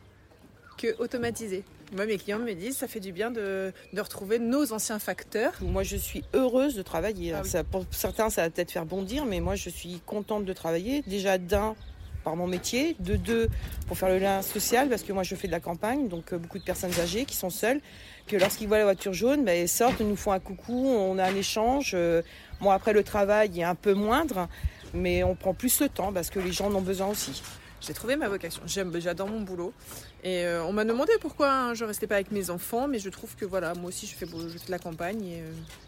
que 0.76 0.94
automatisé. 0.98 1.64
Moi, 1.96 2.04
mes 2.04 2.18
clients 2.18 2.38
me 2.38 2.52
disent, 2.52 2.76
ça 2.76 2.86
fait 2.86 3.00
du 3.00 3.12
bien 3.12 3.30
de, 3.30 3.72
de 3.94 4.00
retrouver 4.00 4.38
nos 4.38 4.72
anciens 4.74 4.98
facteurs. 4.98 5.54
Moi, 5.62 5.84
je 5.84 5.96
suis 5.96 6.22
heureuse 6.34 6.74
de 6.74 6.82
travailler. 6.82 7.32
Ah 7.32 7.40
oui. 7.42 7.48
Ça, 7.48 7.64
pour 7.64 7.86
certains, 7.90 8.28
ça 8.30 8.42
va 8.42 8.50
peut-être 8.50 8.70
faire 8.70 8.84
bondir, 8.86 9.24
mais 9.24 9.40
moi, 9.40 9.54
je 9.56 9.70
suis 9.70 10.00
contente 10.06 10.44
de 10.44 10.52
travailler. 10.52 11.02
Déjà, 11.06 11.36
d'un, 11.38 11.74
par 12.24 12.36
mon 12.36 12.46
métier. 12.46 12.96
De 13.00 13.16
deux, 13.16 13.48
pour 13.86 13.96
faire 13.98 14.08
le 14.08 14.18
lien 14.18 14.42
social, 14.42 14.88
parce 14.88 15.02
que 15.02 15.12
moi, 15.12 15.22
je 15.22 15.34
fais 15.34 15.46
de 15.46 15.52
la 15.52 15.60
campagne, 15.60 16.08
donc 16.08 16.32
euh, 16.32 16.38
beaucoup 16.38 16.58
de 16.58 16.64
personnes 16.64 16.98
âgées 17.00 17.24
qui 17.24 17.36
sont 17.36 17.50
seules, 17.50 17.80
que 18.26 18.36
lorsqu'ils 18.36 18.68
voient 18.68 18.78
la 18.78 18.84
voiture 18.84 19.12
jaune, 19.12 19.44
ben, 19.44 19.60
ils 19.60 19.68
sortent, 19.68 20.00
nous 20.00 20.16
font 20.16 20.32
un 20.32 20.40
coucou, 20.40 20.86
on 20.86 21.18
a 21.18 21.24
un 21.24 21.34
échange. 21.34 21.92
Euh, 21.94 22.22
Bon, 22.60 22.70
après, 22.70 22.92
le 22.92 23.02
travail 23.02 23.58
est 23.58 23.64
un 23.64 23.74
peu 23.74 23.94
moindre, 23.94 24.46
mais 24.92 25.24
on 25.24 25.34
prend 25.34 25.54
plus 25.54 25.80
le 25.80 25.88
temps 25.88 26.12
parce 26.12 26.28
que 26.28 26.38
les 26.38 26.52
gens 26.52 26.66
en 26.66 26.74
ont 26.74 26.82
besoin 26.82 27.06
aussi. 27.06 27.42
J'ai 27.80 27.94
trouvé 27.94 28.16
ma 28.16 28.28
vocation. 28.28 28.60
J'aime, 28.66 28.92
j'adore 29.00 29.28
mon 29.28 29.40
boulot. 29.40 29.72
Et 30.22 30.44
euh, 30.44 30.62
on 30.64 30.72
m'a 30.74 30.84
demandé 30.84 31.12
pourquoi 31.22 31.50
hein, 31.50 31.74
je 31.74 31.86
restais 31.86 32.06
pas 32.06 32.16
avec 32.16 32.30
mes 32.30 32.50
enfants, 32.50 32.86
mais 32.86 32.98
je 32.98 33.08
trouve 33.08 33.34
que 33.36 33.46
voilà, 33.46 33.72
moi 33.72 33.88
aussi 33.88 34.06
je 34.06 34.14
fais, 34.14 34.26
je 34.26 34.58
fais 34.58 34.66
de 34.66 34.70
la 34.70 34.78
campagne 34.78 35.24
et 35.24 35.42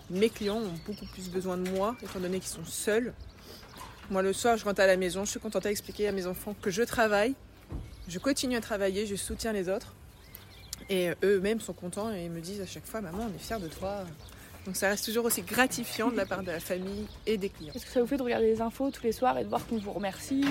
mes 0.09 0.31
clients 0.31 0.57
ont 0.57 0.73
beaucoup 0.87 1.05
plus 1.13 1.29
besoin 1.29 1.59
de 1.59 1.69
moi, 1.69 1.95
étant 2.03 2.19
donné 2.19 2.39
qu'ils 2.39 2.49
sont 2.49 2.65
seuls. 2.65 3.13
Moi 4.11 4.23
le 4.23 4.33
soir, 4.33 4.57
je 4.57 4.65
rentre 4.65 4.81
à 4.81 4.87
la 4.87 4.97
maison, 4.97 5.25
je 5.25 5.31
suis 5.31 5.41
contente 5.41 5.65
à 5.67 5.71
expliquer 5.71 6.09
à 6.09 6.13
mes 6.13 6.27
enfants 6.27 6.55
que 6.61 6.71
je 6.71 6.83
travaille, 6.83 7.35
je 8.09 8.19
continue 8.19 8.57
à 8.57 8.61
travailler, 8.61 9.07
je 9.07 9.17
soutiens 9.17 9.53
les 9.53 9.69
autres. 9.69 9.95
Et 10.91 11.11
euh, 11.11 11.15
eux-mêmes 11.23 11.61
sont 11.61 11.73
contents 11.73 12.11
et 12.11 12.29
me 12.29 12.41
disent 12.41 12.61
à 12.61 12.67
chaque 12.67 12.87
fois, 12.87 13.01
maman, 13.01 13.29
on 13.31 13.35
est 13.35 13.39
fiers 13.39 13.61
de 13.61 13.69
toi. 13.69 14.05
Donc 14.67 14.77
ça 14.77 14.89
reste 14.89 15.05
toujours 15.05 15.25
aussi 15.25 15.43
gratifiant 15.43 16.11
de 16.11 16.17
la 16.17 16.27
part 16.27 16.43
de 16.43 16.51
la 16.51 16.61
famille 16.61 17.07
et 17.27 17.37
des 17.37 17.49
clients. 17.49 17.73
Est-ce 17.75 17.87
que 17.87 17.93
ça 17.93 18.01
vous 18.01 18.07
fait 18.07 18.17
de 18.17 18.23
regarder 18.23 18.47
les 18.47 18.61
infos 18.61 18.91
tous 18.91 19.03
les 19.03 19.13
soirs 19.13 19.39
et 19.39 19.45
de 19.45 19.49
voir 19.49 19.67
qu'on 19.67 19.79
vous 19.79 19.93
remercie? 19.93 20.45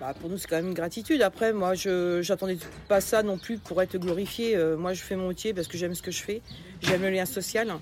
Bah, 0.00 0.12
pour 0.20 0.28
nous, 0.28 0.38
c'est 0.38 0.48
quand 0.48 0.56
même 0.56 0.68
une 0.68 0.74
gratitude. 0.74 1.22
Après, 1.22 1.52
moi, 1.52 1.74
je 1.74 2.20
j'attendais 2.20 2.58
pas 2.88 3.00
ça 3.00 3.22
non 3.22 3.38
plus 3.38 3.58
pour 3.58 3.80
être 3.80 3.96
glorifié. 3.96 4.56
Euh, 4.56 4.76
moi, 4.76 4.92
je 4.92 5.02
fais 5.02 5.16
mon 5.16 5.28
métier 5.28 5.54
parce 5.54 5.68
que 5.68 5.78
j'aime 5.78 5.94
ce 5.94 6.02
que 6.02 6.10
je 6.10 6.22
fais. 6.22 6.42
J'aime 6.82 7.02
le 7.02 7.10
lien 7.10 7.24
social. 7.26 7.72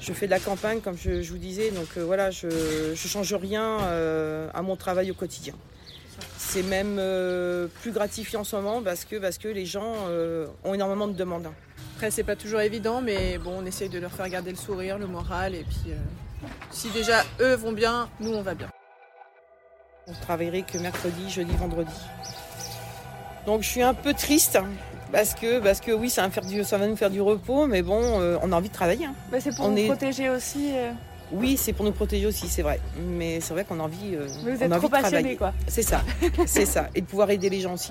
Je 0.00 0.12
fais 0.12 0.26
de 0.26 0.30
la 0.30 0.40
campagne, 0.40 0.80
comme 0.80 0.96
je, 0.96 1.22
je 1.22 1.30
vous 1.32 1.38
disais. 1.38 1.70
Donc 1.70 1.88
euh, 1.96 2.04
voilà, 2.04 2.30
je 2.30 2.46
ne 2.90 2.94
change 2.94 3.34
rien 3.34 3.80
euh, 3.82 4.48
à 4.54 4.62
mon 4.62 4.76
travail 4.76 5.10
au 5.10 5.14
quotidien. 5.14 5.54
C'est 6.38 6.62
même 6.62 6.96
euh, 6.98 7.66
plus 7.82 7.92
gratifiant 7.92 8.40
en 8.40 8.44
ce 8.44 8.56
moment 8.56 8.82
parce 8.82 9.04
que, 9.04 9.16
parce 9.16 9.38
que 9.38 9.48
les 9.48 9.66
gens 9.66 9.94
ont 10.64 10.74
énormément 10.74 11.08
de 11.08 11.12
demandes. 11.12 11.48
Après, 11.96 12.10
c'est 12.10 12.24
pas 12.24 12.36
toujours 12.36 12.60
évident, 12.60 13.00
mais 13.02 13.38
bon, 13.38 13.54
on 13.62 13.66
essaye 13.66 13.88
de 13.88 13.98
leur 13.98 14.12
faire 14.12 14.28
garder 14.28 14.50
le 14.50 14.56
sourire, 14.56 14.98
le 14.98 15.06
moral, 15.06 15.54
et 15.54 15.64
puis 15.64 15.92
si 16.70 16.90
déjà 16.90 17.24
eux 17.40 17.54
vont 17.54 17.72
bien, 17.72 18.08
nous 18.20 18.32
on 18.32 18.42
va 18.42 18.54
bien. 18.54 18.68
On 20.06 20.12
travaillerait 20.12 20.62
que 20.62 20.78
mercredi, 20.78 21.30
jeudi, 21.30 21.54
vendredi. 21.56 21.90
Donc 23.46 23.62
je 23.62 23.68
suis 23.68 23.82
un 23.82 23.94
peu 23.94 24.12
triste 24.12 24.58
parce 25.12 25.34
que, 25.34 25.60
parce 25.60 25.80
que 25.80 25.92
oui, 25.92 26.10
ça 26.10 26.22
va, 26.22 26.28
me 26.28 26.32
faire 26.32 26.44
du, 26.44 26.64
ça 26.64 26.78
va 26.78 26.86
nous 26.86 26.96
faire 26.96 27.10
du 27.10 27.20
repos, 27.20 27.66
mais 27.66 27.82
bon, 27.82 28.00
euh, 28.20 28.36
on 28.42 28.52
a 28.52 28.56
envie 28.56 28.68
de 28.68 28.74
travailler. 28.74 29.06
hein. 29.06 29.14
C'est 29.40 29.54
pour 29.54 29.66
On 29.66 29.70
vous 29.70 29.78
est- 29.78 29.86
protéger 29.86 30.28
aussi. 30.28 30.70
euh. 30.74 30.92
Oui, 31.32 31.56
c'est 31.56 31.72
pour 31.72 31.84
nous 31.84 31.92
protéger 31.92 32.26
aussi, 32.26 32.46
c'est 32.48 32.62
vrai. 32.62 32.80
Mais 33.00 33.40
c'est 33.40 33.52
vrai 33.52 33.64
qu'on 33.64 33.80
a 33.80 33.82
envie, 33.82 34.14
euh, 34.14 34.28
Mais 34.44 34.52
vous 34.52 34.58
on 34.62 34.66
êtes 34.66 34.72
a 34.72 34.76
trop 34.76 34.86
envie 34.86 35.02
passionné, 35.02 35.36
quoi. 35.36 35.52
C'est 35.66 35.82
ça, 35.82 36.02
c'est 36.46 36.66
ça. 36.66 36.88
Et 36.94 37.00
de 37.00 37.06
pouvoir 37.06 37.30
aider 37.30 37.50
les 37.50 37.60
gens 37.60 37.74
aussi. 37.74 37.90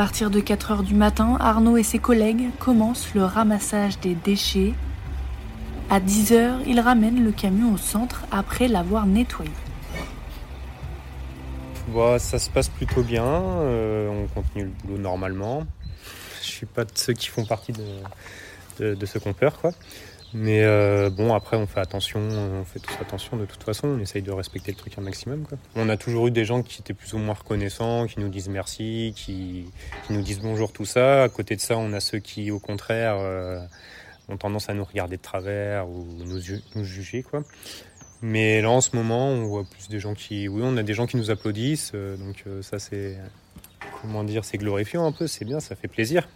Partir 0.00 0.30
de 0.30 0.40
4 0.40 0.70
heures 0.70 0.82
du 0.82 0.94
matin, 0.94 1.36
Arnaud 1.40 1.76
et 1.76 1.82
ses 1.82 1.98
collègues 1.98 2.48
commencent 2.58 3.12
le 3.14 3.22
ramassage 3.22 4.00
des 4.00 4.14
déchets. 4.14 4.72
À 5.90 6.00
10 6.00 6.32
heures, 6.32 6.58
ils 6.66 6.80
ramènent 6.80 7.22
le 7.22 7.32
camion 7.32 7.74
au 7.74 7.76
centre 7.76 8.24
après 8.30 8.66
l'avoir 8.66 9.04
nettoyé. 9.04 9.50
Bah, 11.88 12.18
ça 12.18 12.38
se 12.38 12.48
passe 12.48 12.70
plutôt 12.70 13.02
bien, 13.02 13.26
euh, 13.26 14.08
on 14.08 14.26
continue 14.28 14.64
le 14.64 14.70
boulot 14.70 14.96
normalement. 14.96 15.66
Je 16.40 16.46
suis 16.46 16.64
pas 16.64 16.86
de 16.86 16.92
ceux 16.94 17.12
qui 17.12 17.26
font 17.26 17.44
partie 17.44 17.72
de, 17.72 18.94
de, 18.94 19.04
ce 19.06 19.18
qu'on 19.18 19.34
quoi. 19.34 19.72
Mais 20.32 20.62
euh, 20.62 21.10
bon, 21.10 21.34
après, 21.34 21.56
on 21.56 21.66
fait 21.66 21.80
attention, 21.80 22.20
on 22.20 22.64
fait 22.64 22.78
tous 22.78 22.94
attention 23.00 23.36
de 23.36 23.46
toute 23.46 23.62
façon, 23.64 23.88
on 23.88 23.98
essaye 23.98 24.22
de 24.22 24.30
respecter 24.30 24.70
le 24.70 24.76
truc 24.76 24.96
un 24.96 25.00
maximum. 25.00 25.44
On 25.74 25.88
a 25.88 25.96
toujours 25.96 26.28
eu 26.28 26.30
des 26.30 26.44
gens 26.44 26.62
qui 26.62 26.80
étaient 26.80 26.94
plus 26.94 27.14
ou 27.14 27.18
moins 27.18 27.34
reconnaissants, 27.34 28.06
qui 28.06 28.20
nous 28.20 28.28
disent 28.28 28.48
merci, 28.48 29.12
qui, 29.16 29.66
nous 30.08 30.22
disent 30.22 30.40
bonjour, 30.40 30.72
tout 30.72 30.84
ça. 30.84 31.24
À 31.24 31.28
côté 31.28 31.56
de 31.56 31.60
ça, 31.60 31.76
on 31.76 31.92
a 31.92 32.00
ceux 32.00 32.20
qui, 32.20 32.50
au 32.52 32.60
contraire, 32.60 33.16
euh, 33.18 33.60
ont 34.28 34.36
tendance 34.36 34.68
à 34.68 34.74
nous 34.74 34.84
regarder 34.84 35.16
de 35.16 35.22
travers 35.22 35.88
ou 35.88 36.06
nous, 36.24 36.84
juger. 36.84 37.24
Mais 38.22 38.60
là, 38.60 38.70
en 38.70 38.80
ce 38.80 38.94
moment, 38.94 39.30
on 39.30 39.46
voit 39.46 39.64
plus 39.64 39.88
des 39.88 39.98
gens 39.98 40.14
qui. 40.14 40.46
Oui, 40.46 40.62
on 40.64 40.76
a 40.76 40.84
des 40.84 40.94
gens 40.94 41.06
qui 41.06 41.16
nous 41.16 41.30
applaudissent, 41.30 41.92
euh, 41.94 42.16
donc 42.16 42.44
ça, 42.62 42.78
c'est. 42.78 43.18
Comment 44.00 44.24
dire 44.24 44.44
C'est 44.44 44.58
glorifiant 44.58 45.04
un 45.06 45.12
peu, 45.12 45.26
c'est 45.26 45.44
bien, 45.44 45.60
ça 45.60 45.74
fait 45.74 45.88
plaisir. 45.88 46.28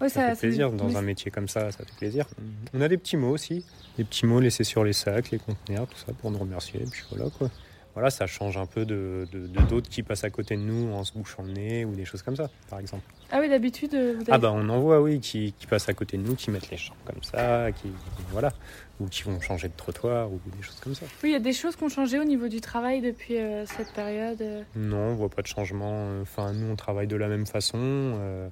Ouais, 0.00 0.08
ça, 0.08 0.28
ça- 0.28 0.34
fait 0.34 0.48
plaisir 0.48 0.70
dans 0.72 0.88
oui. 0.88 0.96
un 0.96 1.02
métier 1.02 1.30
comme 1.30 1.48
ça, 1.48 1.70
ça 1.70 1.78
fait 1.84 1.96
plaisir. 1.98 2.26
On 2.72 2.80
a 2.80 2.88
des 2.88 2.98
petits 2.98 3.16
mots 3.16 3.30
aussi, 3.30 3.64
des 3.96 4.04
petits 4.04 4.26
mots 4.26 4.40
laissés 4.40 4.64
sur 4.64 4.82
les 4.84 4.92
sacs, 4.92 5.30
les 5.30 5.38
conteneurs, 5.38 5.86
tout 5.86 5.98
ça 5.98 6.12
pour 6.12 6.30
nous 6.30 6.38
remercier. 6.38 6.82
Et 6.82 6.86
puis 6.86 7.02
voilà 7.10 7.30
quoi. 7.30 7.50
Voilà, 7.94 8.10
ça 8.10 8.26
change 8.26 8.56
un 8.56 8.66
peu 8.66 8.84
de 8.84 9.24
d'autres 9.70 9.88
qui 9.88 10.02
passent 10.02 10.24
à 10.24 10.30
côté 10.30 10.56
de 10.56 10.62
nous 10.62 10.92
en 10.92 11.04
se 11.04 11.12
bouchant 11.12 11.44
le 11.44 11.52
nez 11.52 11.84
ou 11.84 11.94
des 11.94 12.04
choses 12.04 12.22
comme 12.22 12.34
ça, 12.34 12.50
par 12.68 12.80
exemple. 12.80 13.04
Ah 13.30 13.38
oui, 13.40 13.48
d'habitude, 13.48 13.94
euh, 13.94 14.16
avez... 14.16 14.32
Ah 14.32 14.38
bah 14.38 14.50
on 14.52 14.68
en 14.68 14.80
voit 14.80 15.00
oui 15.00 15.20
qui, 15.20 15.54
qui 15.56 15.68
passent 15.68 15.88
à 15.88 15.94
côté 15.94 16.16
de 16.16 16.22
nous, 16.22 16.34
qui 16.34 16.50
mettent 16.50 16.70
les 16.72 16.76
champs 16.76 16.96
comme 17.06 17.22
ça, 17.22 17.70
qui 17.70 17.92
voilà, 18.32 18.52
ou 18.98 19.06
qui 19.06 19.22
vont 19.22 19.40
changer 19.40 19.68
de 19.68 19.74
trottoir 19.76 20.28
ou 20.32 20.40
des 20.56 20.60
choses 20.64 20.80
comme 20.82 20.96
ça. 20.96 21.06
Oui, 21.22 21.28
il 21.30 21.32
y 21.34 21.36
a 21.36 21.38
des 21.38 21.52
choses 21.52 21.76
qui 21.76 21.84
ont 21.84 21.88
changé 21.88 22.18
au 22.18 22.24
niveau 22.24 22.48
du 22.48 22.60
travail 22.60 23.00
depuis 23.00 23.38
euh, 23.38 23.64
cette 23.64 23.92
période. 23.92 24.42
euh. 24.42 24.62
Non, 24.74 24.96
on 25.12 25.14
voit 25.14 25.28
pas 25.30 25.42
de 25.42 25.46
changement. 25.46 26.20
Enfin, 26.20 26.52
nous, 26.52 26.72
on 26.72 26.74
travaille 26.74 27.06
de 27.06 27.14
la 27.16 27.28
même 27.28 27.46
façon. 27.46 27.78
Euh, 27.78 28.48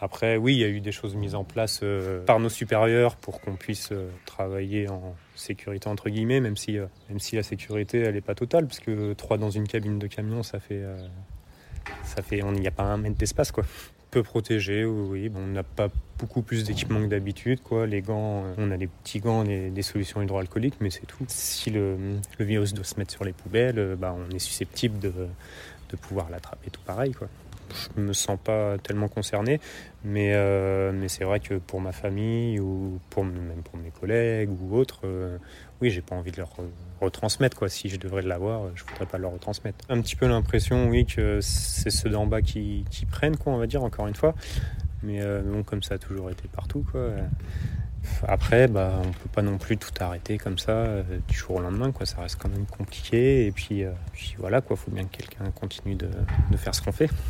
Après, 0.00 0.36
oui, 0.36 0.54
il 0.54 0.58
y 0.58 0.64
a 0.64 0.68
eu 0.68 0.80
des 0.80 0.92
choses 0.92 1.14
mises 1.14 1.34
en 1.34 1.44
place 1.44 1.80
euh, 1.82 2.24
par 2.24 2.40
nos 2.40 2.48
supérieurs 2.48 3.16
pour 3.16 3.40
qu'on 3.40 3.54
puisse 3.54 3.90
euh, 3.92 4.10
travailler 4.26 4.88
en 4.88 5.14
sécurité 5.36 5.88
entre 5.88 6.10
guillemets, 6.10 6.40
même 6.40 6.56
si, 6.56 6.78
euh, 6.78 6.86
la 7.32 7.42
sécurité, 7.42 8.00
elle 8.00 8.14
n'est 8.14 8.20
pas 8.20 8.34
totale, 8.34 8.66
parce 8.66 8.80
que 8.80 9.12
trois 9.12 9.38
dans 9.38 9.50
une 9.50 9.68
cabine 9.68 9.98
de 9.98 10.06
camion, 10.06 10.42
ça 10.42 10.58
fait, 10.58 10.82
ça 12.02 12.22
fait, 12.22 12.42
on 12.42 12.52
n'y 12.52 12.66
a 12.66 12.70
pas 12.70 12.82
un 12.82 12.96
mètre 12.96 13.16
d'espace, 13.16 13.52
quoi. 13.52 13.64
Peu 14.10 14.22
protégé, 14.22 14.84
oui, 14.84 15.30
on 15.34 15.46
n'a 15.46 15.64
pas 15.64 15.88
beaucoup 16.18 16.42
plus 16.42 16.64
d'équipement 16.64 17.00
que 17.00 17.06
d'habitude, 17.06 17.62
quoi. 17.62 17.86
Les 17.86 18.00
gants, 18.00 18.44
on 18.58 18.70
a 18.70 18.76
des 18.76 18.86
petits 18.86 19.20
gants, 19.20 19.42
des, 19.42 19.70
des 19.70 19.82
solutions 19.82 20.22
hydroalcooliques, 20.22 20.80
mais 20.80 20.90
c'est 20.90 21.06
tout. 21.06 21.24
Si 21.28 21.70
le, 21.70 21.96
virus 22.38 22.74
doit 22.74 22.84
se 22.84 22.96
mettre 22.96 23.12
sur 23.12 23.24
les 23.24 23.32
poubelles, 23.32 23.96
bah, 23.98 24.14
on 24.16 24.32
est 24.34 24.38
susceptible 24.38 24.98
de, 24.98 25.12
de 25.90 25.96
pouvoir 25.96 26.30
l'attraper 26.30 26.70
tout 26.70 26.82
pareil, 26.84 27.12
quoi. 27.12 27.28
Je 27.96 28.00
me 28.00 28.12
sens 28.12 28.38
pas 28.42 28.78
tellement 28.78 29.08
concerné, 29.08 29.60
mais, 30.04 30.32
euh, 30.34 30.92
mais 30.92 31.08
c'est 31.08 31.24
vrai 31.24 31.40
que 31.40 31.54
pour 31.54 31.80
ma 31.80 31.92
famille 31.92 32.60
ou 32.60 33.00
pour, 33.10 33.24
même 33.24 33.62
pour 33.64 33.78
mes 33.78 33.90
collègues 33.90 34.50
ou 34.50 34.76
autres, 34.76 35.00
euh, 35.04 35.38
oui, 35.80 35.90
j'ai 35.90 36.02
pas 36.02 36.14
envie 36.14 36.30
de 36.30 36.38
leur 36.38 36.50
euh, 36.60 36.68
retransmettre. 37.00 37.56
Quoi. 37.56 37.68
Si 37.68 37.88
je 37.88 37.96
devrais 37.96 38.22
l'avoir, 38.22 38.74
je 38.74 38.84
voudrais 38.84 39.06
pas 39.06 39.18
leur 39.18 39.32
retransmettre. 39.32 39.84
Un 39.88 40.00
petit 40.00 40.16
peu 40.16 40.26
l'impression, 40.26 40.88
oui, 40.88 41.04
que 41.06 41.40
c'est 41.40 41.90
ceux 41.90 42.10
d'en 42.10 42.26
bas 42.26 42.42
qui, 42.42 42.84
prennent, 43.10 43.36
quoi, 43.36 43.52
on 43.52 43.58
va 43.58 43.66
dire, 43.66 43.82
encore 43.82 44.06
une 44.06 44.14
fois. 44.14 44.34
Mais 45.02 45.20
euh, 45.20 45.42
bon, 45.42 45.62
comme 45.62 45.82
ça 45.82 45.94
a 45.94 45.98
toujours 45.98 46.30
été 46.30 46.48
partout, 46.48 46.84
quoi. 46.90 47.10
Après, 48.28 48.68
bah, 48.68 48.92
on 49.00 49.10
peut 49.10 49.28
pas 49.32 49.42
non 49.42 49.58
plus 49.58 49.76
tout 49.76 49.90
arrêter 50.00 50.38
comme 50.38 50.58
ça 50.58 50.72
euh, 50.72 51.02
du 51.28 51.34
jour 51.36 51.56
au 51.56 51.60
lendemain, 51.60 51.92
quoi. 51.92 52.06
Ça 52.06 52.20
reste 52.20 52.36
quand 52.40 52.48
même 52.48 52.66
compliqué. 52.66 53.46
Et 53.46 53.52
puis, 53.52 53.84
euh, 53.84 53.90
puis 54.12 54.34
voilà, 54.38 54.60
quoi. 54.60 54.76
Faut 54.76 54.90
bien 54.90 55.04
que 55.04 55.16
quelqu'un 55.16 55.50
continue 55.58 55.94
de, 55.94 56.08
de 56.50 56.56
faire 56.56 56.74
ce 56.74 56.82
qu'on 56.82 56.92
fait. 56.92 57.10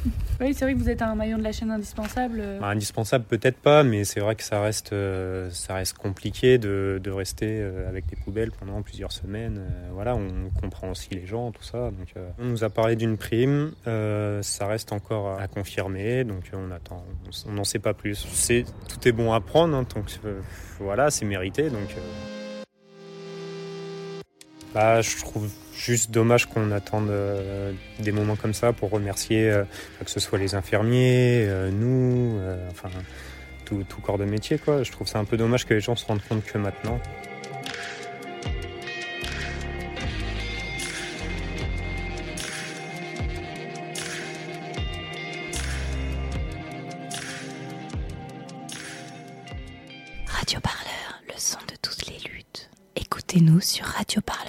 Oui, 0.41 0.53
c'est 0.53 0.65
vrai 0.65 0.75
que 0.75 0.79
vous 0.81 0.91
êtes 0.91 1.01
un 1.01 1.15
maillon 1.15 1.39
de 1.39 1.45
la 1.45 1.53
chaîne 1.53 1.71
indispensable. 1.71 2.39
euh. 2.41 2.59
Bah, 2.61 2.67
indispensable 2.67 3.25
peut-être 3.25 3.57
pas, 3.59 3.85
mais 3.85 4.05
c'est 4.05 4.19
vrai 4.21 4.35
que 4.35 4.43
ça 4.43 4.61
reste, 4.61 4.93
euh, 4.93 5.49
ça 5.51 5.75
reste 5.75 5.97
compliqué 5.97 6.59
de, 6.59 7.01
de 7.03 7.11
rester 7.11 7.63
avec 7.89 8.07
des 8.07 8.17
poubelles 8.17 8.51
pendant 8.51 8.83
plusieurs 8.83 9.13
semaines. 9.13 9.61
Voilà, 9.93 10.17
on 10.17 10.51
comprend 10.61 10.91
aussi 10.91 11.11
les 11.15 11.27
gens, 11.27 11.53
tout 11.53 11.63
ça. 11.63 11.91
Donc, 11.93 12.15
on 12.39 12.45
nous 12.45 12.65
a 12.65 12.71
parlé 12.71 12.97
d'une 12.97 13.17
prime, 13.17 13.73
ça 13.85 14.67
reste 14.67 14.93
encore 14.93 15.39
à 15.41 15.47
confirmer, 15.47 16.25
donc 16.25 16.51
on 16.53 16.71
attend, 16.73 17.05
on 17.47 17.53
n'en 17.53 17.65
sait 17.65 17.79
pas 17.79 17.95
plus. 17.95 18.27
C'est, 18.33 18.65
tout 18.89 19.07
est 19.09 19.13
bon 19.13 19.33
à 19.33 19.41
prendre, 19.41 19.77
hein, 19.77 19.87
donc 19.95 20.19
euh, 20.25 20.41
voilà, 20.79 21.11
c'est 21.11 21.25
mérité. 21.25 21.71
Donc, 21.71 21.91
euh, 21.97 22.65
bah, 24.75 25.01
je 25.01 25.17
trouve 25.19 25.49
juste 25.75 26.11
dommage 26.11 26.47
qu'on 26.47 26.71
attende 26.73 27.11
euh, 27.11 27.73
des 28.01 28.13
moments 28.13 28.37
comme 28.37 28.55
ça 28.55 28.73
pour 28.73 28.91
remercier 28.91 29.51
euh, 29.51 29.65
que 30.05 30.11
ce 30.11 30.21
soit 30.21 30.39
les 30.39 30.55
infirmiers, 30.55 31.49
nous, 31.73 32.39
enfin 32.71 32.89
tout, 33.65 33.85
corps 34.03 34.19
de 34.19 34.25
métier. 34.25 34.59
Je 34.67 34.91
trouve 34.91 35.09
ça 35.09 35.19
un 35.19 35.25
peu 35.25 35.37
dommage 35.37 35.65
que 35.67 35.75
les 35.75 35.81
gens 35.81 35.97
se 35.97 36.07
rendent 36.07 36.23
compte 36.29 36.45
que 36.45 36.59
maintenant. 36.59 37.01
Radio 53.83 54.21
Parleur, 54.21 54.44